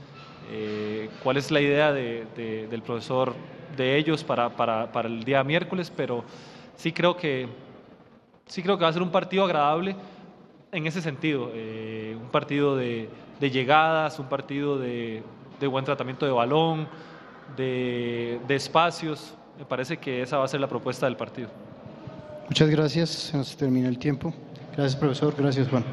[1.23, 3.33] cuál es la idea del profesor
[3.75, 6.23] de ellos para, el día miércoles, pero
[6.75, 7.47] sí creo que,
[8.45, 9.95] sí creo que va a ser un partido agradable
[10.71, 15.23] en ese sentido, un partido de, de llegadas, un partido de,
[15.67, 16.87] buen tratamiento de balón,
[17.55, 19.33] de, espacios.
[19.57, 21.49] Me parece que esa va a ser la propuesta del partido.
[22.47, 24.33] Muchas gracias, se nos termina el tiempo.
[24.75, 25.33] Gracias, profesor.
[25.37, 25.83] Gracias, Juan.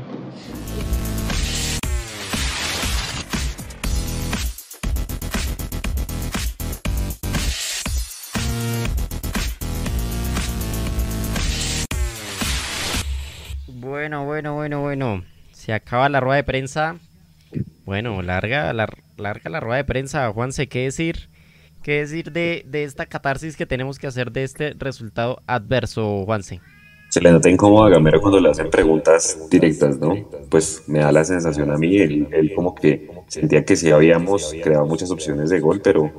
[13.69, 15.25] Bueno, bueno, bueno, bueno.
[15.53, 16.97] Se acaba la rueda de prensa.
[17.85, 21.29] Bueno, larga, larga la rueda de prensa, Juanse, ¿qué decir?
[21.83, 26.61] ¿Qué decir de, esta catarsis que tenemos que hacer de este resultado adverso, Juanse?
[27.09, 30.15] Se le nota incómodo a Gamero cuando le hacen preguntas directas, ¿no?
[30.49, 34.55] Pues me da la sensación a mí, él, él como que sentía que sí habíamos
[34.63, 36.11] creado muchas opciones de gol, pero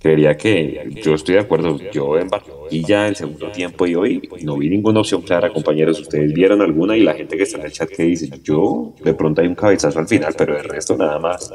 [0.00, 1.78] creería que yo estoy de acuerdo.
[1.92, 6.00] Yo en Barranquilla el segundo tiempo y hoy no vi ninguna opción clara, compañeros.
[6.00, 9.14] Ustedes vieron alguna y la gente que está en el chat que dice, yo de
[9.14, 11.52] pronto hay un cabezazo al final, pero el resto nada más.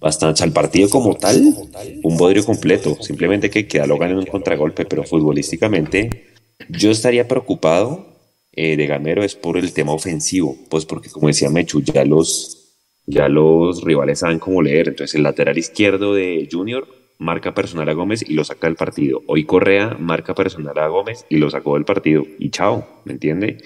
[0.00, 0.42] Bastante.
[0.42, 1.54] Al partido como tal,
[2.02, 2.96] un bodrio completo.
[3.02, 6.08] Simplemente que queda lo en un contragolpe, pero futbolísticamente
[6.68, 8.06] yo estaría preocupado
[8.52, 12.76] eh, de Gamero es por el tema ofensivo, pues porque como decía Mechu, ya los,
[13.06, 14.88] ya los rivales saben cómo leer.
[14.88, 19.22] Entonces el lateral izquierdo de Junior marca personal a Gómez y lo saca del partido.
[19.26, 22.24] Hoy Correa marca personal a Gómez y lo sacó del partido.
[22.38, 23.58] Y chao, ¿me entiende?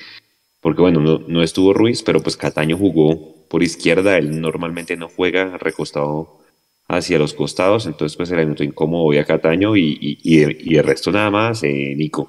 [0.60, 4.18] Porque bueno, no, no estuvo Ruiz, pero pues Cataño jugó por izquierda.
[4.18, 6.40] Él normalmente no juega recostado
[6.88, 10.76] hacia los costados, entonces pues se le notó incómodo hoy a Cataño y, y, y,
[10.76, 12.28] el resto nada más, eh, Nico.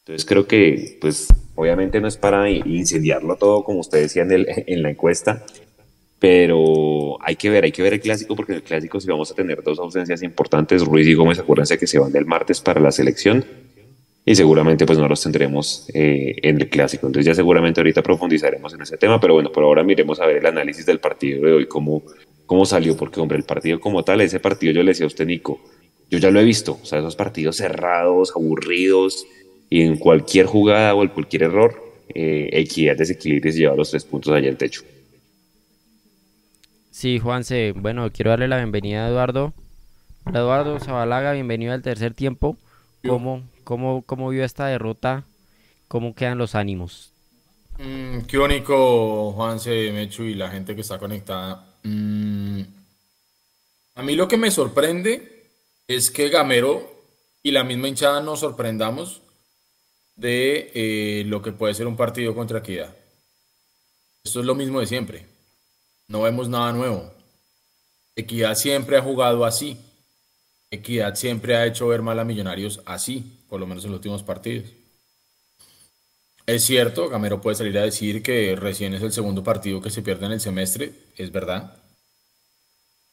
[0.00, 4.46] Entonces creo que pues obviamente no es para incendiarlo todo como usted decía en, el,
[4.66, 5.46] en la encuesta,
[6.18, 9.30] pero hay que ver, hay que ver el clásico porque en el clásico sí vamos
[9.30, 12.82] a tener dos ausencias importantes, Ruiz y Gómez, acuérdense que se van del martes para
[12.82, 13.46] la selección
[14.26, 18.72] y seguramente pues no los tendremos eh, en el clásico, entonces ya seguramente ahorita profundizaremos
[18.72, 21.52] en ese tema, pero bueno, por ahora miremos a ver el análisis del partido de
[21.52, 22.02] hoy, cómo,
[22.46, 25.26] cómo salió, porque hombre, el partido como tal, ese partido yo le decía a usted
[25.26, 25.60] Nico,
[26.10, 29.26] yo ya lo he visto, o sea, esos partidos cerrados, aburridos,
[29.68, 31.74] y en cualquier jugada o en cualquier error,
[32.14, 34.82] eh, Equidad desequilibra y se lleva los tres puntos allá al techo.
[36.90, 39.52] Sí, Juanse, bueno, quiero darle la bienvenida a Eduardo.
[40.26, 42.56] Eduardo Zabalaga, bienvenido al tercer tiempo.
[43.04, 45.24] ¿Cómo, cómo, cómo vio esta derrota?
[45.88, 47.12] ¿Cómo quedan los ánimos?
[47.78, 51.66] Mm, qué único, Juanse, Mechu y la gente que está conectada.
[51.82, 52.62] Mm,
[53.96, 55.50] a mí lo que me sorprende
[55.88, 56.90] es que Gamero
[57.42, 59.20] y la misma hinchada nos sorprendamos
[60.16, 62.94] de eh, lo que puede ser un partido contra Equidad.
[64.22, 65.26] Esto es lo mismo de siempre.
[66.08, 67.12] No vemos nada nuevo.
[68.16, 69.78] Equidad siempre ha jugado así.
[70.74, 74.22] Equidad siempre ha hecho ver mal a Millonarios así, por lo menos en los últimos
[74.22, 74.70] partidos.
[76.46, 80.02] Es cierto, Gamero puede salir a decir que recién es el segundo partido que se
[80.02, 81.76] pierde en el semestre, es verdad.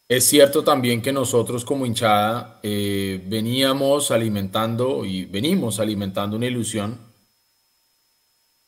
[0.09, 6.99] Es cierto también que nosotros como hinchada eh, veníamos alimentando y venimos alimentando una ilusión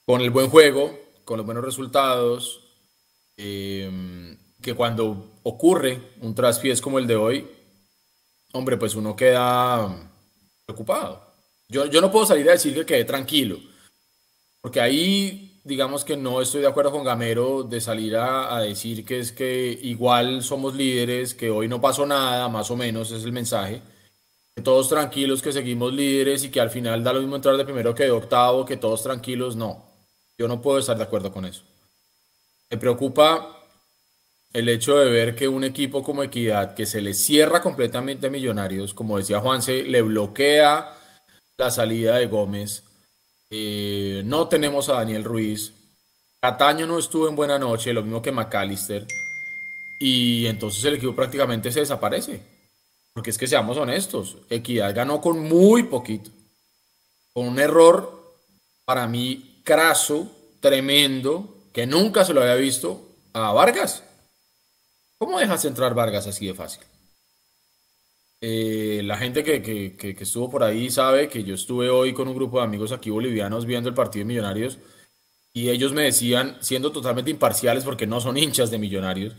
[0.05, 2.63] con el buen juego, con los buenos resultados,
[3.35, 7.47] Em, que cuando ocurre un traspiés como el de hoy,
[8.53, 9.93] hombre, pues uno queda
[10.65, 11.21] preocupado.
[11.67, 13.59] Yo, yo no puedo salir a decir que quedé tranquilo,
[14.61, 19.05] porque ahí digamos que no estoy de acuerdo con Gamero de salir a, a, decir
[19.05, 23.23] que es que igual somos líderes, que hoy no pasó nada, más o menos es
[23.23, 23.81] el mensaje.
[24.55, 27.65] Que todos tranquilos, que seguimos líderes y que al final da lo mismo entrar de
[27.65, 29.85] primero que de octavo, que todos tranquilos, no.
[30.37, 31.63] Yo no puedo estar de acuerdo con eso.
[32.69, 33.62] Me preocupa
[34.53, 38.29] el hecho de ver que un equipo como Equidad, que se le cierra completamente a
[38.29, 40.95] Millonarios, como decía Juanse, le bloquea
[41.57, 42.83] la salida de Gómez.
[43.49, 45.73] Eh, no tenemos a Daniel Ruiz.
[46.39, 49.07] Cataño no estuvo en buena noche, lo mismo que McAllister.
[49.99, 52.41] Y entonces el equipo prácticamente se desaparece.
[53.13, 56.29] Porque es que seamos honestos, Equidad ganó con muy poquito.
[57.33, 58.35] Con un error,
[58.85, 63.01] para mí, craso, tremendo, que nunca se lo había visto
[63.33, 64.03] a Vargas.
[65.23, 66.83] ¿Cómo dejas entrar Vargas así de fácil?
[68.41, 72.57] Eh, la gente que, estuvo por ahí sabe que yo estuve hoy con un grupo
[72.57, 74.79] de amigos aquí bolivianos viendo el partido de Millonarios
[75.53, 79.33] y ellos me decían, siendo totalmente imparciales porque no son hinchas de Millonarios,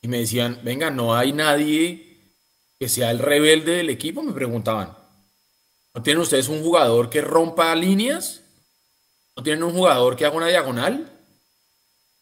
[0.00, 2.36] y me decían, venga, no hay nadie
[2.78, 4.96] que sea el rebelde del equipo, me preguntaban.
[5.92, 8.44] ¿No tienen ustedes un jugador que rompa líneas?
[9.36, 11.15] ¿No tienen un jugador que haga una diagonal?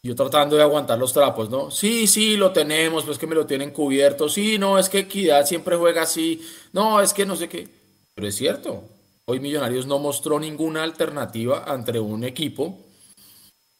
[0.05, 1.71] Yo tratando de aguantar los trapos, ¿no?
[1.71, 4.29] Sí, sí, lo tenemos, pues que me lo tienen cubierto.
[4.29, 6.47] Sí, no, es que Equidad siempre juega así.
[6.73, 7.67] No, es que no sé qué.
[8.13, 8.83] Pero es cierto,
[9.25, 12.77] hoy Millonarios no mostró ninguna alternativa ante un equipo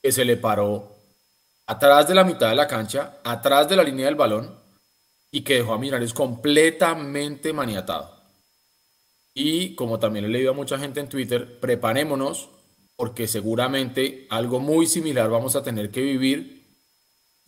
[0.02, 0.96] que se le paró
[1.68, 4.52] atrás de la mitad de la cancha, atrás de la línea del balón
[5.30, 8.12] y que dejó a Millonarios completamente maniatado.
[9.36, 12.50] Y como también he leído a mucha gente en Twitter, preparémonos
[12.96, 16.64] porque seguramente algo muy similar vamos a tener que vivir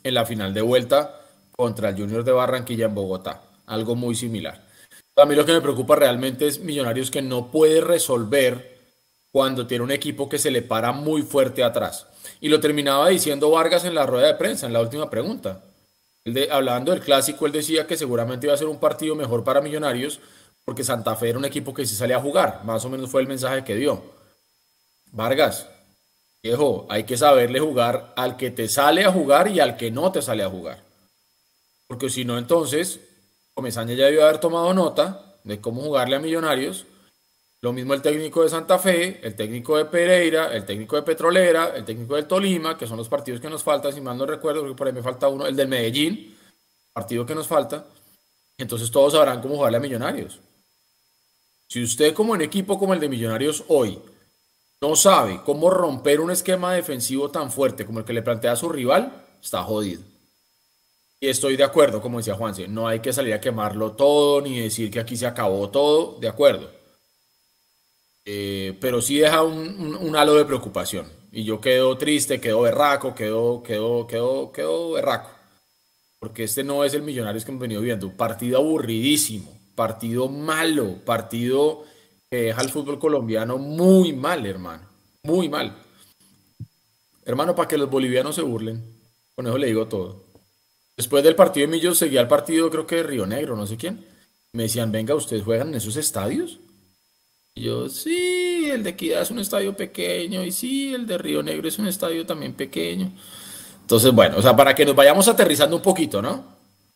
[0.03, 3.41] en la final de vuelta contra el Junior de Barranquilla en Bogotá.
[3.65, 4.65] Algo muy similar.
[5.15, 8.77] A mí lo que me preocupa realmente es Millonarios que no puede resolver
[9.31, 12.07] cuando tiene un equipo que se le para muy fuerte atrás.
[12.39, 15.63] Y lo terminaba diciendo Vargas en la rueda de prensa, en la última pregunta.
[16.51, 20.19] hablando del clásico, él decía que seguramente iba a ser un partido mejor para Millonarios
[20.63, 22.61] porque Santa Fe era un equipo que sí salía a jugar.
[22.65, 24.16] Más o menos fue el mensaje que dio.
[25.17, 25.67] Vargas,
[26.43, 30.11] viejo, hay que saberle jugar al que te sale a jugar y al que no
[30.11, 30.83] te sale a jugar.
[31.87, 32.99] Porque si no, entonces,
[33.55, 36.85] Comesaña ya debió haber tomado nota de cómo jugarle a Millonarios.
[37.61, 41.75] Lo mismo el técnico de Santa Fe, el técnico de Pereira, el técnico de Petrolera,
[41.75, 44.61] el técnico del Tolima, que son los partidos que nos faltan, si mal no recuerdo,
[44.61, 46.37] porque por ahí me falta uno, el del Medellín,
[46.93, 47.87] partido que nos falta.
[48.55, 50.39] Entonces todos sabrán cómo jugarle a Millonarios.
[51.67, 53.99] Si usted como un equipo como el de Millonarios hoy
[54.81, 58.55] no sabe cómo romper un esquema defensivo tan fuerte como el que le plantea a
[58.55, 60.01] su rival, está jodido.
[61.19, 64.59] Y estoy de acuerdo, como decía Juanse, no hay que salir a quemarlo todo ni
[64.59, 66.69] decir que aquí se acabó todo, de acuerdo.
[68.23, 71.07] Eh, pero sí deja un, halo de preocupación.
[71.31, 75.31] Y yo quedo triste, quedo berraco, quedo, quedo, quedo, quedo berraco.
[76.19, 78.11] Porque este no es el Millonarios que hemos venido viendo.
[78.11, 81.83] Partido aburridísimo, partido malo, partido
[82.29, 84.83] que deja al fútbol colombiano muy mal, hermano.
[85.23, 85.75] Muy mal.
[87.25, 88.83] Hermano, para que los bolivianos se burlen.
[89.35, 90.23] Con eso le digo todo.
[90.95, 93.77] Después del partido de Millos seguía el partido, creo que de Río Negro, no sé
[93.77, 94.05] quién.
[94.53, 96.59] Me decían, venga, ¿ustedes juegan en esos estadios?
[97.53, 101.43] Y yo, sí, el de Equidad es un estadio pequeño, y sí, el de Río
[101.43, 103.11] Negro es un estadio también pequeño.
[103.81, 106.43] Entonces, bueno, o sea, para que nos vayamos aterrizando un poquito, ¿no?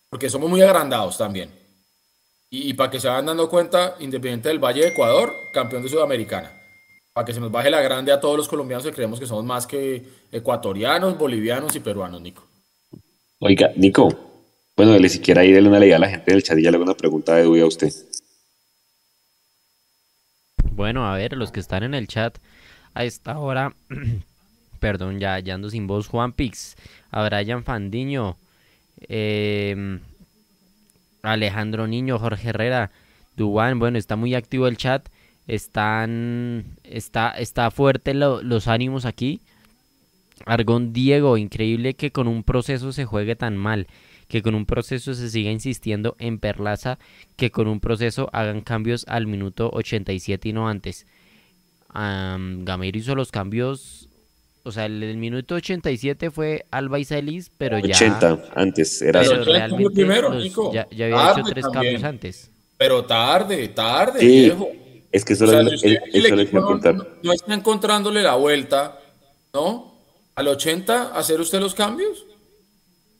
[0.09, 1.60] Porque somos muy agrandados también.
[2.53, 6.51] Y, para que se vayan dando cuenta, Independiente del Valle de Ecuador, campeón de Sudamericana.
[7.13, 9.45] Para que se nos baje la grande a todos los colombianos que creemos que somos
[9.45, 12.45] más que ecuatorianos, bolivianos y peruanos, Nico.
[13.39, 14.09] Oiga, Nico,
[14.75, 16.75] bueno, dele siquiera ahí, dele una leída a la gente del chat y ya le
[16.75, 17.93] hago una pregunta de duda a usted.
[20.71, 22.37] Bueno, a ver, los que están en el chat
[22.93, 23.73] a esta hora,
[24.81, 26.75] perdón, ya, ya ando sin voz, Juan Pix,
[27.11, 28.35] a Brian Fandiño,
[29.07, 30.01] em,
[31.23, 32.91] Alejandro Niño, Jorge Herrera,
[33.35, 35.07] Dubán, bueno, está muy activo el chat,
[35.47, 39.41] están, está, está fuerte los ánimos aquí.
[40.45, 43.87] Argón Diego, increíble que con un proceso se juegue tan mal,
[44.27, 46.97] que con un proceso se siga insistiendo en Perlaza,
[47.35, 51.05] que con un proceso hagan cambios al minuto 87 y no antes.
[51.93, 54.07] Gamero hizo los cambios,
[54.63, 57.95] o sea, el, minuto 87 fue Alba y Celis, pero ya...
[57.95, 59.21] 80 antes, era...
[59.21, 60.39] Pero realmente primero,
[60.71, 62.51] ya, había hecho tres cambios antes.
[62.77, 64.69] Pero tarde, tarde, viejo.
[65.11, 68.97] Es que eso, lo, no está encontrándole la vuelta,
[69.53, 69.91] ¿no?
[70.35, 72.25] al 80 hacer usted los cambios.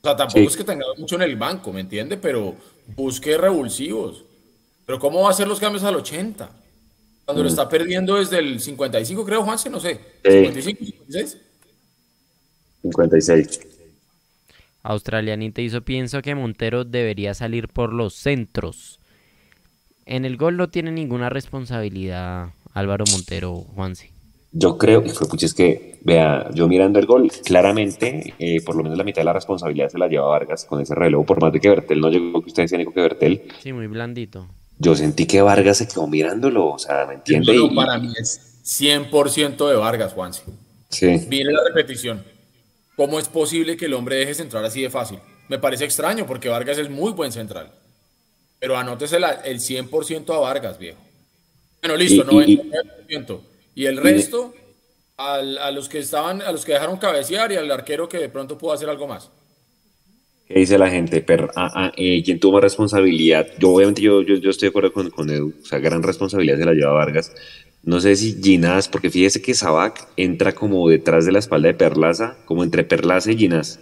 [0.02, 2.18] O sea, tampoco es que tenga mucho en el banco, ¿me entiende?
[2.18, 2.56] Pero
[2.96, 4.24] busque revulsivos.
[4.86, 6.50] Pero ¿cómo va a hacer los cambios al 80?
[7.32, 7.54] Cuando lo mm.
[7.54, 9.98] está perdiendo desde el 55, creo, Juanse, no sé.
[10.22, 11.38] 55, 56.
[12.82, 13.62] 56.
[14.84, 19.00] Australianita hizo, pienso que Montero debería salir por los centros.
[20.06, 24.12] En el gol no tiene ninguna responsabilidad Álvaro Montero, Juanse.
[24.52, 28.98] Yo creo, fue es que, vea, yo mirando el gol, claramente, eh, por lo menos
[28.98, 31.62] la mitad de la responsabilidad se la lleva Vargas con ese reloj, por más de
[31.62, 33.44] que Bertel no llegó, que usted decía, Nico, que Bertel.
[33.62, 34.50] Sí, muy blandito.
[34.82, 37.56] Yo sentí que Vargas se quedó mirándolo, o sea, ¿me entiende?
[37.56, 37.76] Y...
[37.76, 40.42] para mí es 100% de Vargas, Juanse.
[40.90, 41.28] Sí.
[41.30, 42.24] Mire la repetición.
[42.96, 45.20] ¿Cómo es posible que el hombre deje centrar así de fácil?
[45.50, 47.72] Me parece extraño porque Vargas es muy buen central.
[48.60, 51.00] Pero anótese el 100% a Vargas, viejo.
[51.82, 53.40] Bueno, listo, no 99%.
[53.76, 54.54] Y el resto,
[55.18, 58.58] a los que estaban, a los que dejaron cabecear y al arquero que de pronto
[58.58, 59.30] pudo hacer algo más.
[60.52, 61.22] ¿Qué dice la gente?
[61.22, 63.48] Pero, ah, ah, eh, ¿Quién tuvo responsabilidad?
[63.58, 66.66] Yo obviamente yo, yo, estoy de acuerdo con, con, Edu, o sea, gran responsabilidad se
[66.66, 67.32] la lleva Vargas.
[67.84, 71.74] No sé si Ginás, porque fíjese que Sabac entra como detrás de la espalda de
[71.76, 73.80] Perlaza, como entre Perlaza y Ginás.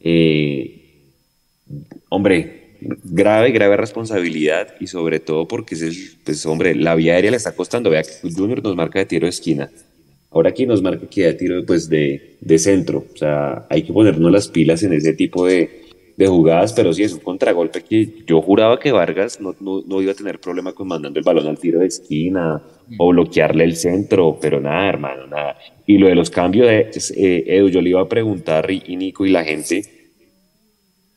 [0.00, 1.10] Eh,
[2.08, 7.36] hombre, grave, grave responsabilidad y sobre todo porque, es pues hombre, la vía aérea le
[7.36, 7.90] está costando.
[7.90, 9.70] Vea que Junior nos marca de tiro de esquina.
[10.34, 13.04] Ahora aquí nos marca que de tiro pues, de, de centro.
[13.14, 15.84] O sea, hay que ponernos las pilas en ese tipo de,
[16.16, 20.12] de jugadas, pero sí es un contragolpe que yo juraba que Vargas no, no, iba
[20.12, 22.62] a tener problema con mandando el balón al tiro de esquina
[22.98, 25.56] o bloquearle el centro, pero nada, hermano, nada.
[25.86, 29.24] Y lo de los cambios, de, eh, Edu, yo le iba a preguntar, y Nico
[29.24, 30.03] y la gente,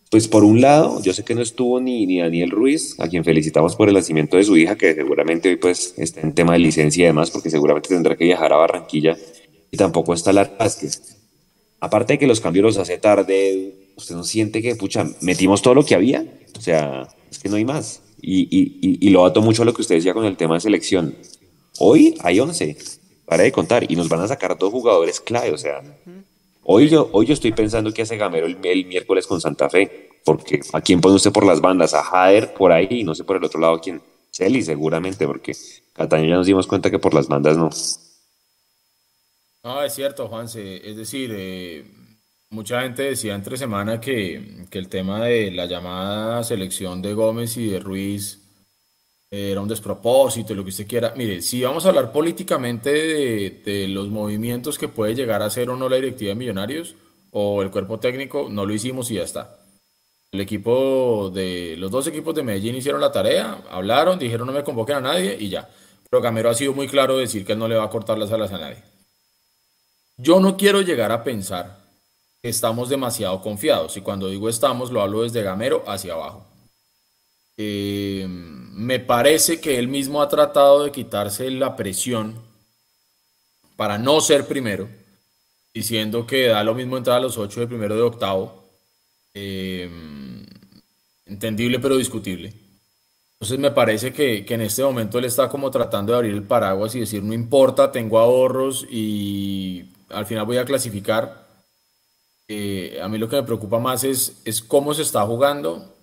[0.09, 3.25] pues por un lado, yo sé que no estuvo ni, ni Daniel Ruiz, a quien
[3.25, 6.59] felicitamos por el nacimiento de su hija, que seguramente hoy pues está en tema de
[6.59, 9.17] licencia y demás, porque seguramente tendrá que viajar a Barranquilla,
[9.69, 11.17] y tampoco está Lar Vázquez.
[11.79, 15.73] Aparte de que los cambios los hace tarde, usted no siente que, pucha, metimos todo
[15.73, 16.25] lo que había,
[16.57, 18.01] o sea, es que no hay más.
[18.21, 20.61] Y, y, y, lo ato mucho a lo que usted decía con el tema de
[20.61, 21.15] selección.
[21.77, 22.77] Hoy hay 11,
[23.25, 25.83] para de contar, y nos van a sacar dos jugadores clave, o sea,
[26.69, 30.59] Hoy yo, hoy yo estoy pensando que hace Gamero el, miércoles con Santa Fe, porque
[30.73, 31.93] ¿a quién pone usted por las bandas?
[31.93, 34.01] A Jader por ahí y no sé por el otro lado a quién.
[34.31, 35.53] Celi seguramente, porque
[35.93, 37.69] Cataño ya nos dimos cuenta que por las bandas no.
[39.63, 40.81] No, es cierto, Juanse.
[40.85, 41.85] Es decir, eh,
[42.49, 47.55] mucha gente decía entre semana que, que el tema de la llamada selección de Gómez
[47.55, 48.41] y de Ruiz
[49.29, 51.13] era un despropósito, lo que usted quiera.
[51.15, 55.75] Mire, si vamos a hablar políticamente de, los movimientos que puede llegar a hacer o
[55.75, 56.95] no la directiva de Millonarios
[57.31, 59.59] o el cuerpo técnico, no lo hicimos y ya está.
[60.31, 64.63] El equipo de los dos equipos de Medellín hicieron la tarea, hablaron, dijeron no me
[64.63, 65.69] convoquen a nadie y ya.
[66.09, 68.17] Pero Gamero ha sido muy claro de decir que él no le va a cortar
[68.17, 68.83] las alas a nadie.
[70.17, 71.87] Yo no quiero llegar a pensar
[72.49, 73.97] estamos demasiado confiados.
[73.97, 76.46] Y cuando digo estamos, lo hablo desde Gamero hacia abajo.
[77.57, 82.35] Eh, me parece que él mismo ha tratado de quitarse la presión
[83.75, 84.87] para no ser primero,
[85.73, 88.63] diciendo que da lo mismo entrar a los ocho de primero de octavo.
[89.33, 89.89] Eh,
[91.25, 92.53] entendible pero discutible.
[93.33, 96.43] Entonces me parece que, que, en este momento él está como tratando de abrir el
[96.43, 101.47] paraguas y decir, no importa, tengo ahorros y al final voy a clasificar.
[102.47, 105.96] Eh, a mí lo que me preocupa más es, es cómo se está jugando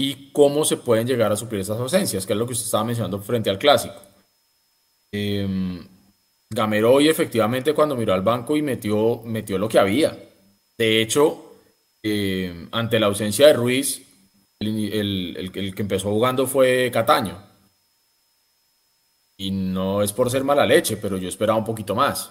[0.00, 2.84] y cómo se pueden llegar a suplir esas ausencias, que es lo que usted estaba
[2.84, 3.96] mencionando frente al clásico.
[5.10, 5.84] Eh,
[6.48, 10.16] Gamero hoy efectivamente cuando miró al banco y metió, metió lo que había.
[10.78, 11.52] De hecho,
[12.00, 14.00] eh, ante la ausencia de Ruiz,
[14.60, 17.42] el, el, que empezó jugando fue Cataño.
[19.36, 22.30] Y no es por ser mala leche, pero yo esperaba un poquito más.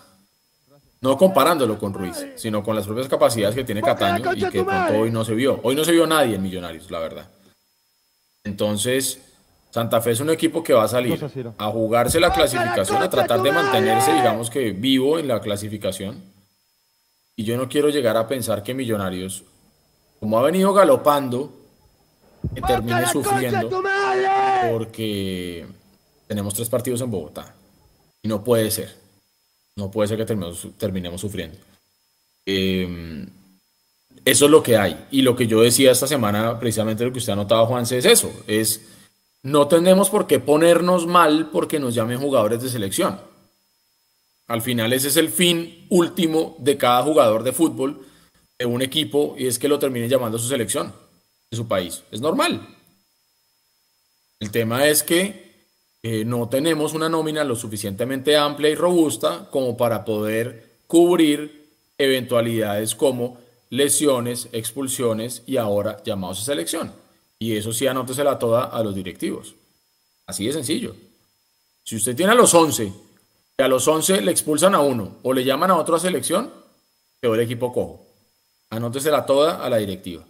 [1.02, 5.12] No comparándolo con Ruiz, sino con las propias capacidades que tiene Cataño y que hoy
[5.12, 5.60] no se vio.
[5.64, 7.30] Hoy no se vio nadie en Millonarios, la verdad.
[8.48, 9.20] Entonces,
[9.72, 11.20] Santa Fe es un equipo que va a salir
[11.58, 16.24] a jugarse la clasificación, a tratar de mantenerse, digamos que vivo en la clasificación.
[17.36, 19.44] Y yo no quiero llegar a pensar que Millonarios,
[20.20, 21.54] como ha venido galopando,
[22.56, 23.84] que termine sufriendo
[24.72, 25.68] porque
[26.26, 27.54] tenemos tres partidos en Bogotá.
[28.24, 28.96] Y no puede ser.
[29.76, 31.58] No puede ser que terminemos, terminemos sufriendo.
[32.46, 33.28] Eh,
[34.32, 35.08] eso es lo que hay.
[35.10, 38.04] Y lo que yo decía esta semana, precisamente lo que usted ha notado, Juanse, es
[38.04, 38.30] eso.
[38.46, 38.82] Es
[39.42, 43.22] no tenemos por qué ponernos mal porque nos llamen jugadores de selección.
[44.48, 48.06] Al final ese es el fin último de cada jugador de fútbol
[48.60, 50.94] de un equipo y es que lo termine llamando a su selección
[51.50, 52.04] de su país.
[52.12, 52.68] Es normal.
[54.42, 55.68] El tema es que
[56.04, 62.94] eh, no tenemos una nómina lo suficientemente amplia y robusta como para poder cubrir eventualidades
[62.94, 66.94] como lesiones, expulsiones y ahora llamados a selección.
[67.40, 69.56] Y eso sí, anótesela toda a los directivos.
[70.26, 70.96] Así de sencillo.
[71.84, 72.92] Si usted tiene a los 11
[73.58, 76.52] y a los 11 le expulsan a uno o le llaman a otra selección,
[77.20, 78.06] peor equipo cojo.
[78.70, 80.24] Anótesela toda a la directiva.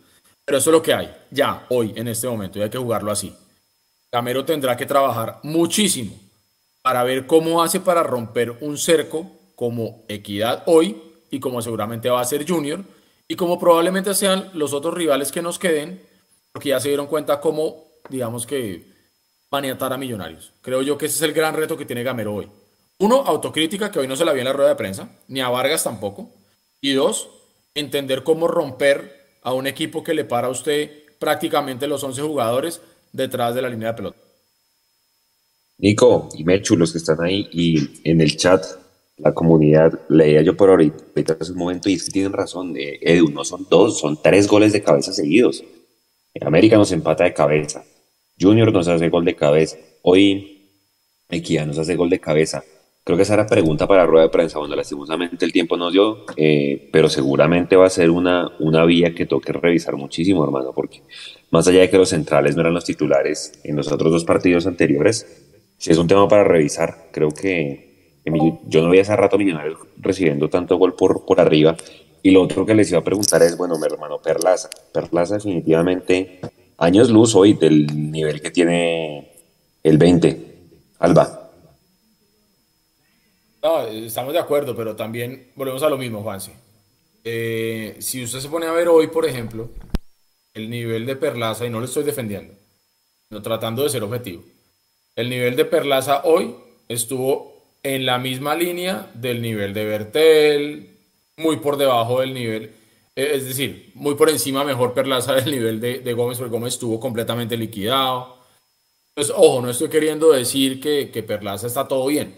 [0.45, 3.11] Pero eso es lo que hay, ya, hoy, en este momento, y hay que jugarlo
[3.11, 3.35] así.
[4.09, 6.15] Camero tendrá que trabajar muchísimo
[6.81, 12.21] para ver cómo hace para romper un cerco como Equidad hoy y como seguramente va
[12.21, 12.85] a ser Junior
[13.27, 16.01] y como probablemente sean los otros rivales que nos queden
[16.57, 18.83] porque ya se dieron cuenta cómo, digamos que,
[19.51, 20.53] maniatar a Millonarios.
[20.61, 22.49] Creo yo que ese es el gran reto que tiene Gamero hoy.
[22.97, 25.49] Uno, autocrítica, que hoy no se la vi en la rueda de prensa, ni a
[25.49, 26.31] Vargas tampoco.
[26.81, 27.29] Y dos,
[27.75, 32.81] entender cómo romper a un equipo que le para a usted prácticamente los 11 jugadores
[33.11, 34.17] detrás de la línea de pelota.
[35.77, 38.65] Nico y Mechu, los que están ahí, y en el chat,
[39.17, 42.99] la comunidad, leía yo por ahorita hace un momento, y es que tienen razón, eh,
[43.01, 45.63] Edu, no son dos, son tres goles de cabeza seguidos.
[46.41, 47.83] América nos empata de cabeza.
[48.39, 49.77] Junior nos hace gol de cabeza.
[50.03, 50.53] Hoy
[51.29, 52.63] Equidad nos hace gol de cabeza.
[53.03, 54.59] Creo que esa era pregunta para la rueda de prensa.
[54.59, 59.15] Bueno, lastimosamente el tiempo nos dio, eh, pero seguramente va a ser una, una vía
[59.15, 61.03] que toque revisar muchísimo, hermano, porque
[61.49, 64.67] más allá de que los centrales no eran los titulares en los otros dos partidos
[64.67, 65.25] anteriores,
[65.79, 67.07] es un tema para revisar.
[67.11, 67.86] Creo que,
[68.67, 71.75] yo no veía hace rato Millonarios recibiendo tanto gol por, por arriba
[72.23, 74.69] y lo otro que les iba a preguntar es, bueno, mi hermano Perlaza.
[74.91, 76.41] Perlaza definitivamente
[76.77, 79.31] años luz hoy del nivel que tiene
[79.83, 80.55] el 20.
[80.99, 81.51] Alba.
[83.63, 86.51] No, estamos de acuerdo, pero también volvemos a lo mismo, Juanse.
[87.23, 89.69] Eh, si usted se pone a ver hoy, por ejemplo,
[90.53, 92.53] el nivel de Perlaza, y no le estoy defendiendo,
[93.29, 94.43] sino tratando de ser objetivo,
[95.15, 96.55] el nivel de Perlaza hoy
[96.87, 97.56] estuvo
[97.95, 100.97] en la misma línea del nivel de Bertel,
[101.37, 102.73] muy por debajo del nivel,
[103.15, 106.99] eh, es decir, muy por encima, mejor Perlaza del nivel de, Gómez, porque Gómez estuvo
[106.99, 108.37] completamente liquidado.
[109.15, 112.37] Entonces, ojo, no estoy queriendo decir que, que Perlaza está todo bien.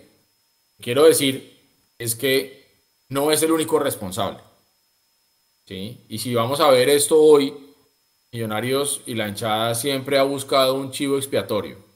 [0.79, 1.57] Quiero decir
[1.97, 2.65] es que
[3.09, 4.39] no es el único responsable.
[5.65, 5.97] ¿sí?
[6.09, 7.53] Y si vamos a ver esto hoy,
[8.31, 11.88] Millonarios y la hinchada siempre ha buscado un chivo expiatorio.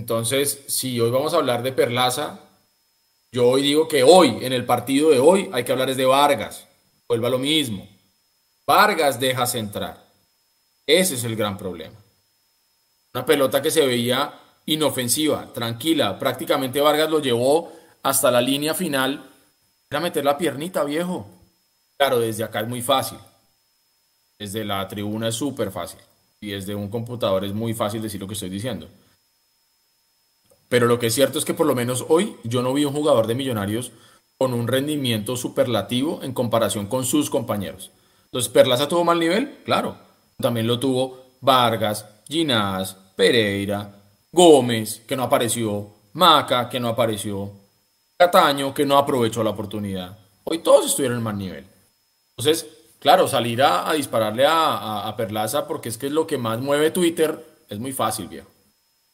[0.00, 2.40] Entonces, si hoy vamos a hablar de Perlaza,
[3.30, 6.66] yo hoy digo que hoy, en el partido de hoy, hay que hablar de Vargas.
[7.06, 7.86] Vuelva lo mismo.
[8.66, 10.02] Vargas deja centrar.
[10.86, 11.96] Ese es el gran problema.
[13.12, 14.32] Una pelota que se veía
[14.64, 16.18] inofensiva, tranquila.
[16.18, 17.70] Prácticamente Vargas lo llevó
[18.02, 19.30] hasta la línea final.
[19.90, 21.28] Era meter la piernita, viejo.
[21.98, 23.18] Claro, desde acá es muy fácil.
[24.38, 26.00] Desde la tribuna es súper fácil.
[26.40, 28.88] Y desde un computador es muy fácil decir lo que estoy diciendo.
[30.70, 32.94] Pero lo que es cierto es que por lo menos hoy yo no vi un
[32.94, 33.92] jugador de Millonarios
[34.38, 37.90] con un rendimiento superlativo en comparación con sus compañeros.
[38.26, 39.58] Entonces, ¿Perlaza tuvo mal nivel?
[39.64, 39.96] Claro.
[40.38, 43.96] También lo tuvo Vargas, Ginás, Pereira,
[44.30, 47.50] Gómez, que no apareció, Maca, que no apareció,
[48.16, 50.16] Cataño, que no aprovechó la oportunidad.
[50.44, 51.66] Hoy todos estuvieron en mal nivel.
[52.36, 52.66] Entonces,
[53.00, 57.44] claro, salir a, dispararle a, Perlaza porque es que es lo que más mueve Twitter,
[57.68, 58.49] es muy fácil, viejo.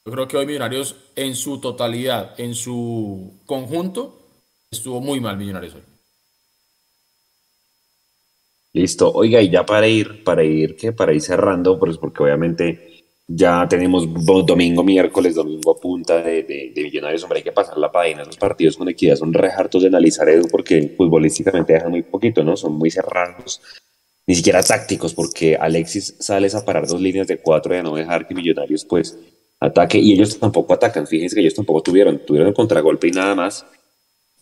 [0.06, 4.16] Yo creo que hoy Millonarios en su totalidad, en su conjunto,
[4.70, 5.82] estuvo muy mal Millonarios hoy.
[8.72, 9.10] Listo.
[9.12, 10.92] Oiga, y ya para ir, para ir, ¿qué?
[10.92, 14.06] Para ir cerrando, pues porque obviamente ya tenemos
[14.46, 17.24] domingo, miércoles, domingo a punta de, Millonarios.
[17.24, 18.22] Hombre, hay que pasar la página.
[18.22, 22.44] Los partidos con equidad son re hartos de analizar eso porque futbolísticamente dejan muy poquito,
[22.44, 22.56] ¿no?
[22.56, 23.60] Son muy cerrados.
[24.28, 27.96] Ni siquiera tácticos, porque Alexis sales a parar dos líneas de cuatro y a no
[27.96, 29.18] dejar que Millonarios, pues,
[29.66, 29.98] ataque.
[29.98, 31.06] Y ellos tampoco atacan.
[31.06, 32.18] Fíjense que ellos tampoco tuvieron.
[32.18, 33.66] Tuvieron el contragolpe y nada más.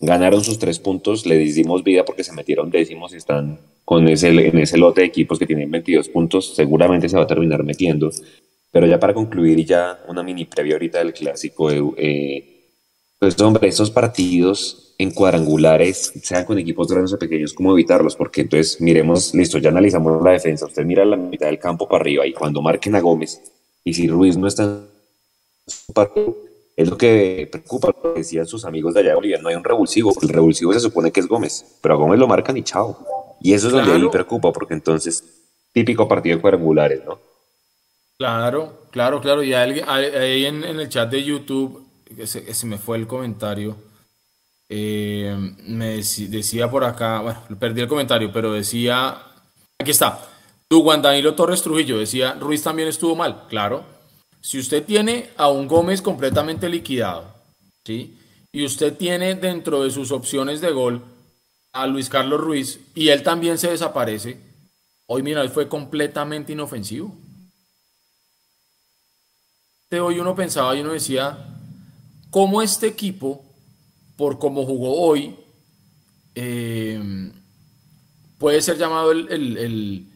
[0.00, 1.26] Ganaron sus tres puntos.
[1.26, 5.06] Le dimos vida porque se metieron décimos y están con ese, en ese lote de
[5.06, 8.10] equipos que tienen 22 puntos, seguramente se va a terminar metiendo.
[8.72, 12.70] Pero ya para concluir y ya una mini previa ahorita del clásico, eh, eh,
[13.18, 18.16] pues hombre, estos partidos en cuadrangulares, sean con equipos grandes o pequeños, ¿cómo evitarlos?
[18.16, 22.02] Porque entonces miremos, listo, ya analizamos la defensa, usted mira la mitad del campo para
[22.02, 23.42] arriba y cuando marquen a Gómez,
[23.82, 24.86] y si Ruiz no está
[26.76, 29.54] es lo que preocupa, lo que decían sus amigos de allá de Bolivia, no hay
[29.54, 32.62] un revulsivo, el revulsivo se supone que es Gómez, pero a Gómez lo marcan y
[32.62, 33.36] chao.
[33.40, 35.22] Y eso es donde a mí me preocupa, porque entonces,
[35.72, 37.20] típico partido de cuadrangulares, ¿no?
[38.16, 39.42] Claro, claro, claro.
[39.42, 41.86] Y ahí en, el chat de YouTube,
[42.24, 43.76] se, se me fue el comentario,
[44.68, 45.36] eh,
[45.66, 49.18] me decía por acá, bueno, perdí el comentario, pero decía,
[49.78, 50.20] aquí está,
[50.68, 53.93] tú, Juan Danilo Torres Trujillo, decía, Ruiz también estuvo mal, claro.
[54.44, 57.34] Si usted tiene a un Gómez completamente liquidado,
[57.82, 58.14] ¿sí?
[58.52, 61.02] Y usted tiene dentro de sus opciones de gol
[61.72, 64.38] a Luis Carlos Ruiz y él también se desaparece,
[65.06, 67.16] hoy mira, él fue completamente inofensivo.
[69.90, 71.38] Hoy uno pensaba y uno decía,
[72.28, 73.42] ¿cómo este equipo,
[74.14, 75.36] por cómo jugó hoy,
[76.34, 77.32] eh,
[78.36, 80.06] puede ser llamado el, el,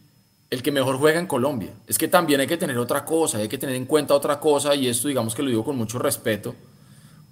[0.49, 1.73] que mejor juega en Colombia?
[1.87, 4.73] Es que también hay que tener otra cosa, hay que tener en cuenta otra cosa
[4.75, 6.55] y esto digamos que lo digo con mucho respeto,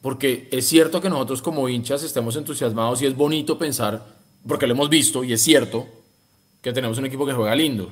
[0.01, 4.05] porque es cierto que nosotros como hinchas estemos entusiasmados y es bonito pensar
[4.47, 5.87] porque lo hemos visto y es cierto
[6.61, 7.91] que tenemos un equipo que juega lindo.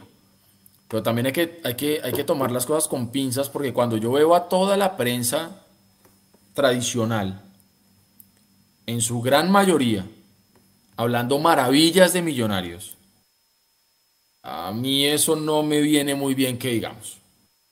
[0.87, 3.97] Pero también hay que, hay que, hay que tomar las cosas con pinzas porque cuando
[3.97, 5.63] yo veo a toda la prensa
[6.53, 7.41] tradicional,
[8.85, 10.05] en su gran mayoría,
[10.95, 12.94] hablando maravillas de millonarios,
[14.47, 17.17] a mí eso no me viene muy bien que digamos.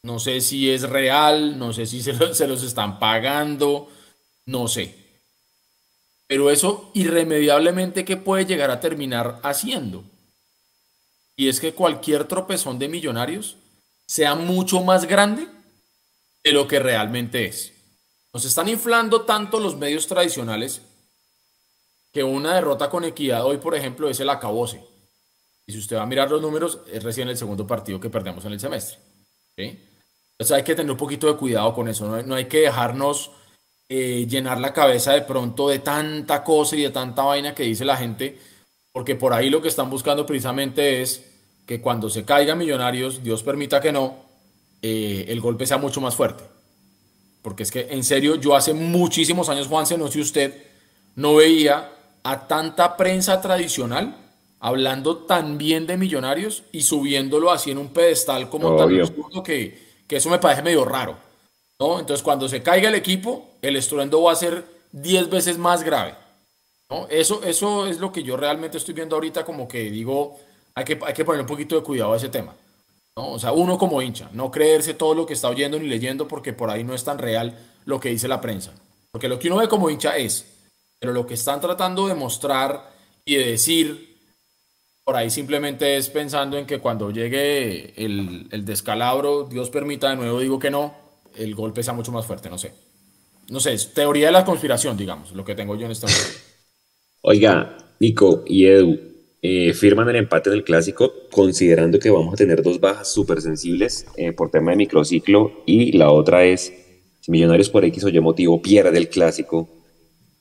[0.01, 3.89] No sé si es real, no sé si se, los están pagando,
[4.47, 4.95] no sé.
[6.28, 10.03] Pero eso irremediablemente que puede llegar a terminar haciendo.
[11.36, 13.55] Y es que cualquier tropezón de millonarios
[14.07, 15.47] sea mucho más grande
[16.43, 17.71] de lo que realmente es.
[18.34, 20.82] Nos están inflando tanto los medios tradicionales
[22.11, 24.93] que una derrota con equidad hoy, por ejemplo, es el acabose.
[25.66, 28.43] Y si usted va a mirar los números, es recién el segundo partido que perdemos
[28.45, 28.99] en el semestre.
[29.55, 32.22] Entonces hay que tener un poquito de cuidado con eso.
[32.24, 33.32] no hay que dejarnos
[33.89, 37.86] eh, llenar la cabeza de pronto de tanta cosa y de tanta vaina que dice
[37.86, 38.39] la gente,
[38.91, 41.24] porque por ahí lo que están buscando precisamente es
[41.68, 44.16] que cuando se caigan millonarios, Dios permita que no,
[44.82, 46.43] eh, el golpe sea mucho más fuerte.
[47.41, 50.64] Porque es que en serio, yo hace muchísimos años, Juanse, no sé usted,
[51.16, 51.91] no veía
[52.24, 54.16] a tanta prensa tradicional
[54.64, 59.78] hablando tan bien de millonarios y subiéndolo así en un pedestal como tan absurdo que,
[60.07, 61.18] que eso me parece medio raro.
[61.78, 66.16] Entonces, cuando se caiga el equipo, el estruendo va a ser 10 veces más grave.
[66.89, 67.07] ¿no?
[67.09, 70.39] Eso, eso es lo que yo realmente estoy viendo ahorita, como que digo,
[70.76, 72.55] hay que, hay que poner un poquito de cuidado a ese tema.
[73.18, 73.34] ¿no?
[73.34, 76.53] O sea, uno como hincha, no creerse todo lo que está oyendo ni leyendo, porque
[76.53, 78.74] por ahí no es tan real lo que dice la prensa.
[79.11, 80.45] Porque lo que uno ve como hincha es,
[80.99, 82.93] pero lo que están tratando de mostrar
[83.26, 84.12] y de decir,
[85.04, 90.16] por ahí simplemente es pensando en que cuando llegue el, el descalabro, Dios permita de
[90.16, 90.95] nuevo, digo que no,
[91.36, 92.74] el golpe sea mucho más fuerte, no sé.
[93.49, 96.08] No sé, es teoría de la conspiración, digamos, lo que tengo yo en esta.
[97.22, 98.99] Oiga, Nico y Edu,
[99.41, 103.41] eh, firman el empate en el clásico, considerando que vamos a tener dos bajas súper
[103.41, 106.72] sensibles eh, por tema de microciclo, y la otra es,
[107.20, 109.68] si Millonarios por X o Y motivo pierde el clásico,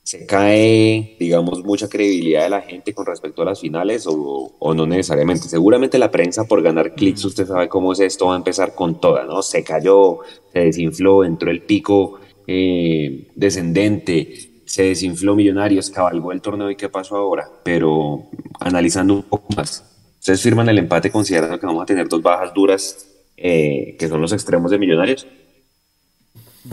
[0.02, 4.74] se cae, digamos, mucha credibilidad de la gente con respecto a las finales o, o,
[4.74, 5.48] no necesariamente.
[5.48, 9.00] Seguramente la prensa por ganar clics, usted sabe cómo es esto, va a empezar con
[9.00, 9.42] toda, ¿no?
[9.42, 10.18] Se cayó,
[10.52, 16.88] se desinfló, entró el pico eh, descendente, se desinfló Millonarios, cabalgó el torneo y qué
[16.88, 18.28] pasó ahora, pero
[18.58, 19.84] analizando un poco más,
[20.18, 24.20] ¿ustedes firman el empate considerando que vamos a tener dos bajas duras eh, que son
[24.20, 25.26] los extremos de Millonarios?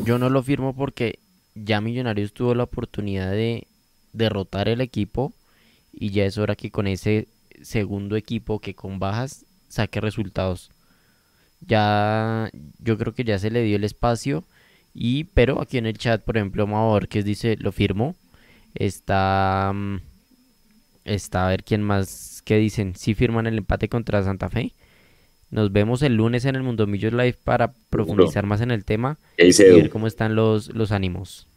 [0.04, 1.20] Yo no lo firmo porque
[1.64, 3.68] ya Millonarios tuvo la oportunidad de
[4.14, 5.34] derrotar el equipo
[5.94, 7.28] y ya es hora que con ese
[7.62, 10.72] segundo equipo que con bajas saque resultados.
[11.62, 12.50] Ya
[12.80, 14.44] yo creo que ya se le dio el espacio
[14.94, 18.16] y pero aquí en el chat, por ejemplo, Maor que dice, lo firmo.
[18.76, 19.98] Está mm,
[21.06, 24.74] está a ver quién más que dicen, si firman el empate contra Santa Fe.
[25.52, 29.18] Nos vemos el lunes en el Mundo Millos Live para profundizar más en el tema
[29.38, 31.49] y ver cómo están los, los ánimos.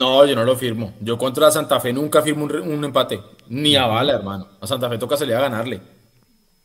[0.00, 0.94] No, yo no lo firmo.
[1.00, 3.22] Yo contra Santa Fe nunca firmo un, empate.
[3.48, 4.48] Ni a bala, hermano.
[4.58, 5.78] A Santa Fe toca salir a ganarle.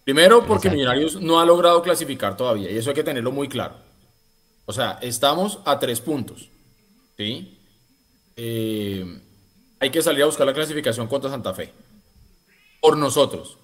[0.06, 2.72] Primero porque Millonarios no ha logrado clasificar todavía.
[2.72, 3.76] Y eso hay que tenerlo muy claro.
[4.66, 6.50] O sea, estamos a tres puntos.
[7.18, 7.60] ¿Sí?
[8.38, 9.20] Eh,
[9.80, 11.74] hay que salir a buscar la clasificación contra Santa Fe.
[12.80, 13.58] Por nosotros.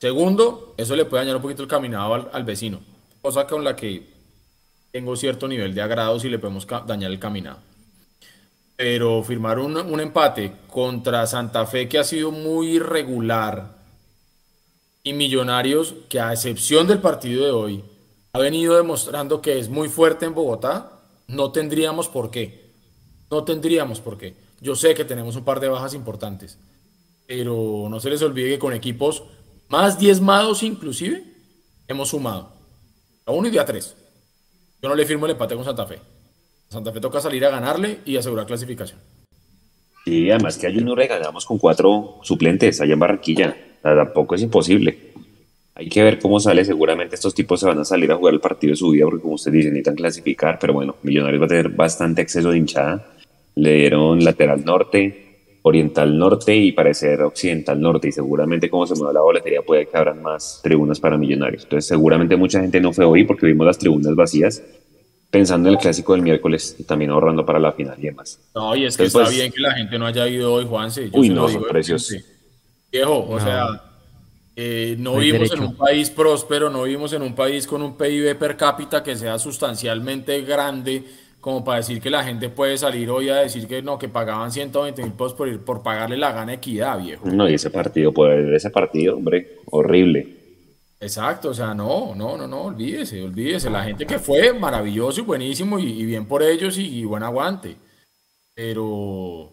[0.00, 2.80] Segundo, eso le puede dañar un poquito el caminado al, vecino,
[3.20, 4.06] cosa con la que
[4.92, 7.58] tengo cierto nivel de agrado si le podemos dañar el caminado.
[8.76, 13.76] Pero firmar un, un, empate contra Santa Fe que ha sido muy irregular
[15.02, 17.84] y Millonarios que a excepción del partido de hoy
[18.32, 20.92] ha venido demostrando que es muy fuerte en Bogotá,
[21.26, 22.66] no tendríamos por qué.
[23.30, 24.34] No tendríamos por qué.
[24.60, 26.58] Yo sé que tenemos un par de bajas importantes,
[27.26, 29.22] pero no se les olvide que con equipos
[29.68, 31.24] más diezmados inclusive,
[31.88, 32.50] hemos sumado.
[33.24, 33.96] A uno y día tres.
[34.82, 36.00] Yo no le firmo el empate con Santa Fe.
[36.68, 38.98] Santa Fe toca salir a ganarle y asegurar clasificación.
[40.04, 43.56] Y además que a Junior regalamos con cuatro suplentes allá en Barranquilla.
[43.82, 44.98] tampoco es imposible.
[45.74, 46.64] Hay que ver cómo sale.
[46.64, 49.22] Seguramente estos tipos se van a salir a jugar el partido de su vida porque,
[49.22, 50.58] como usted dice, necesitan clasificar.
[50.60, 53.04] Pero bueno, Millonarios va a tener bastante exceso de hinchada.
[53.56, 55.26] Le dieron lateral norte,
[55.62, 59.96] oriental norte y parecer occidental norte y seguramente como se mueve la boletería puede que
[59.96, 61.64] abran más tribunas para millonarios.
[61.64, 64.62] Entonces seguramente mucha gente no fue hoy porque vimos las tribunas vacías
[65.30, 68.40] pensando en el clásico del miércoles y también ahorrando para la final y demás.
[68.54, 71.10] No, y es que está pues, bien que la gente no haya ido hoy, Juanse.
[71.12, 72.14] uy, no, son precios.
[72.90, 73.82] Viejo, o sea,
[74.54, 78.38] eh, no vivimos en un país próspero, no vivimos en un país con un PIB
[78.38, 81.04] per cápita que sea sustancialmente grande
[81.46, 84.50] como para decir que la gente puede salir hoy a decir que no, que pagaban
[84.50, 87.28] 120 mil pesos por, por pagarle la gana equidad, viejo.
[87.28, 90.26] No, y ese partido, pues ese partido, hombre, horrible.
[90.98, 93.68] Exacto, o sea, no, no, no, no, olvídese, olvídese.
[93.68, 97.76] La gente que fue, maravilloso y buenísimo y, bien por ellos y, buen aguante.
[98.54, 99.50] Pero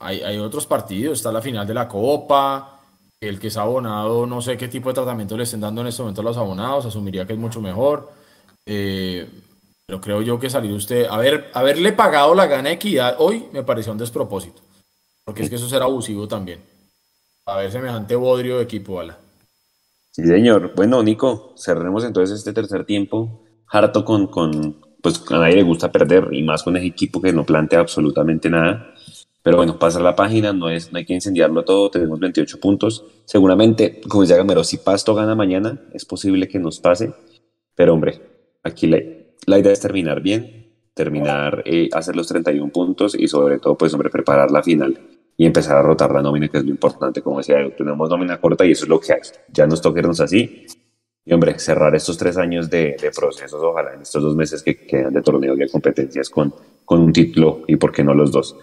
[0.00, 2.80] hay, otros partidos, está la final de la Copa,
[3.20, 6.02] el que es abonado, no sé qué tipo de tratamiento le estén dando en este
[6.02, 8.10] momento a los abonados, asumiría que es mucho mejor.
[8.64, 9.28] Eh,
[9.86, 13.92] pero creo yo que salir usted, haber, haberle pagado la gana equidad hoy me pareció
[13.92, 14.62] un despropósito.
[15.24, 16.64] Porque es que eso será abusivo también.
[17.46, 19.18] A ver semejante bodrio de equipo, ala.
[20.16, 20.72] Sí, señor.
[20.74, 23.44] Bueno, Nico, cerremos entonces este tercer tiempo.
[23.68, 27.34] Harto con, con, pues a nadie le gusta perder, y más con ese equipo que
[27.34, 28.94] no plantea absolutamente nada.
[29.42, 33.04] Pero bueno, pasar la página, no, es, no hay que incendiarlo todo, tenemos 28 puntos.
[33.26, 37.12] Seguramente, como decía Gamero, si Pasto gana mañana, es posible que nos pase.
[37.74, 38.18] Pero hombre,
[38.62, 43.58] aquí le, la idea es terminar bien, terminar, eh, hacer los 31 puntos y sobre
[43.58, 44.98] todo, pues, hombre, preparar la final
[45.36, 47.22] y empezar a rotar la nómina, que es lo importante.
[47.22, 49.20] Como decía, tenemos nómina corta y eso es lo que hay.
[49.52, 50.66] Ya nos toca así.
[51.24, 55.12] Y, hombre, cerrar estos tres años de, procesos, ojalá en estos dos meses que quedan
[55.12, 58.56] de torneo y de competencias con, con un título y, ¿por qué no los dos?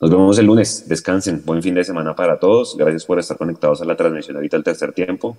[0.00, 0.88] Nos vemos el lunes.
[0.88, 1.42] Descansen.
[1.44, 2.76] Buen fin de semana para todos.
[2.76, 5.36] Gracias por estar conectados a la transmisión ahorita el tercer tiempo.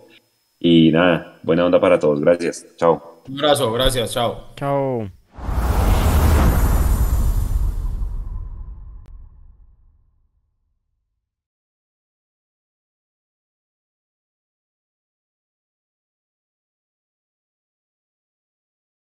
[0.59, 2.21] Y nada, buena onda para todos.
[2.21, 2.67] Gracias.
[2.77, 3.23] Chao.
[3.27, 3.71] Un abrazo.
[3.73, 4.11] Gracias.
[4.11, 4.53] Chao.
[4.55, 5.20] Chao.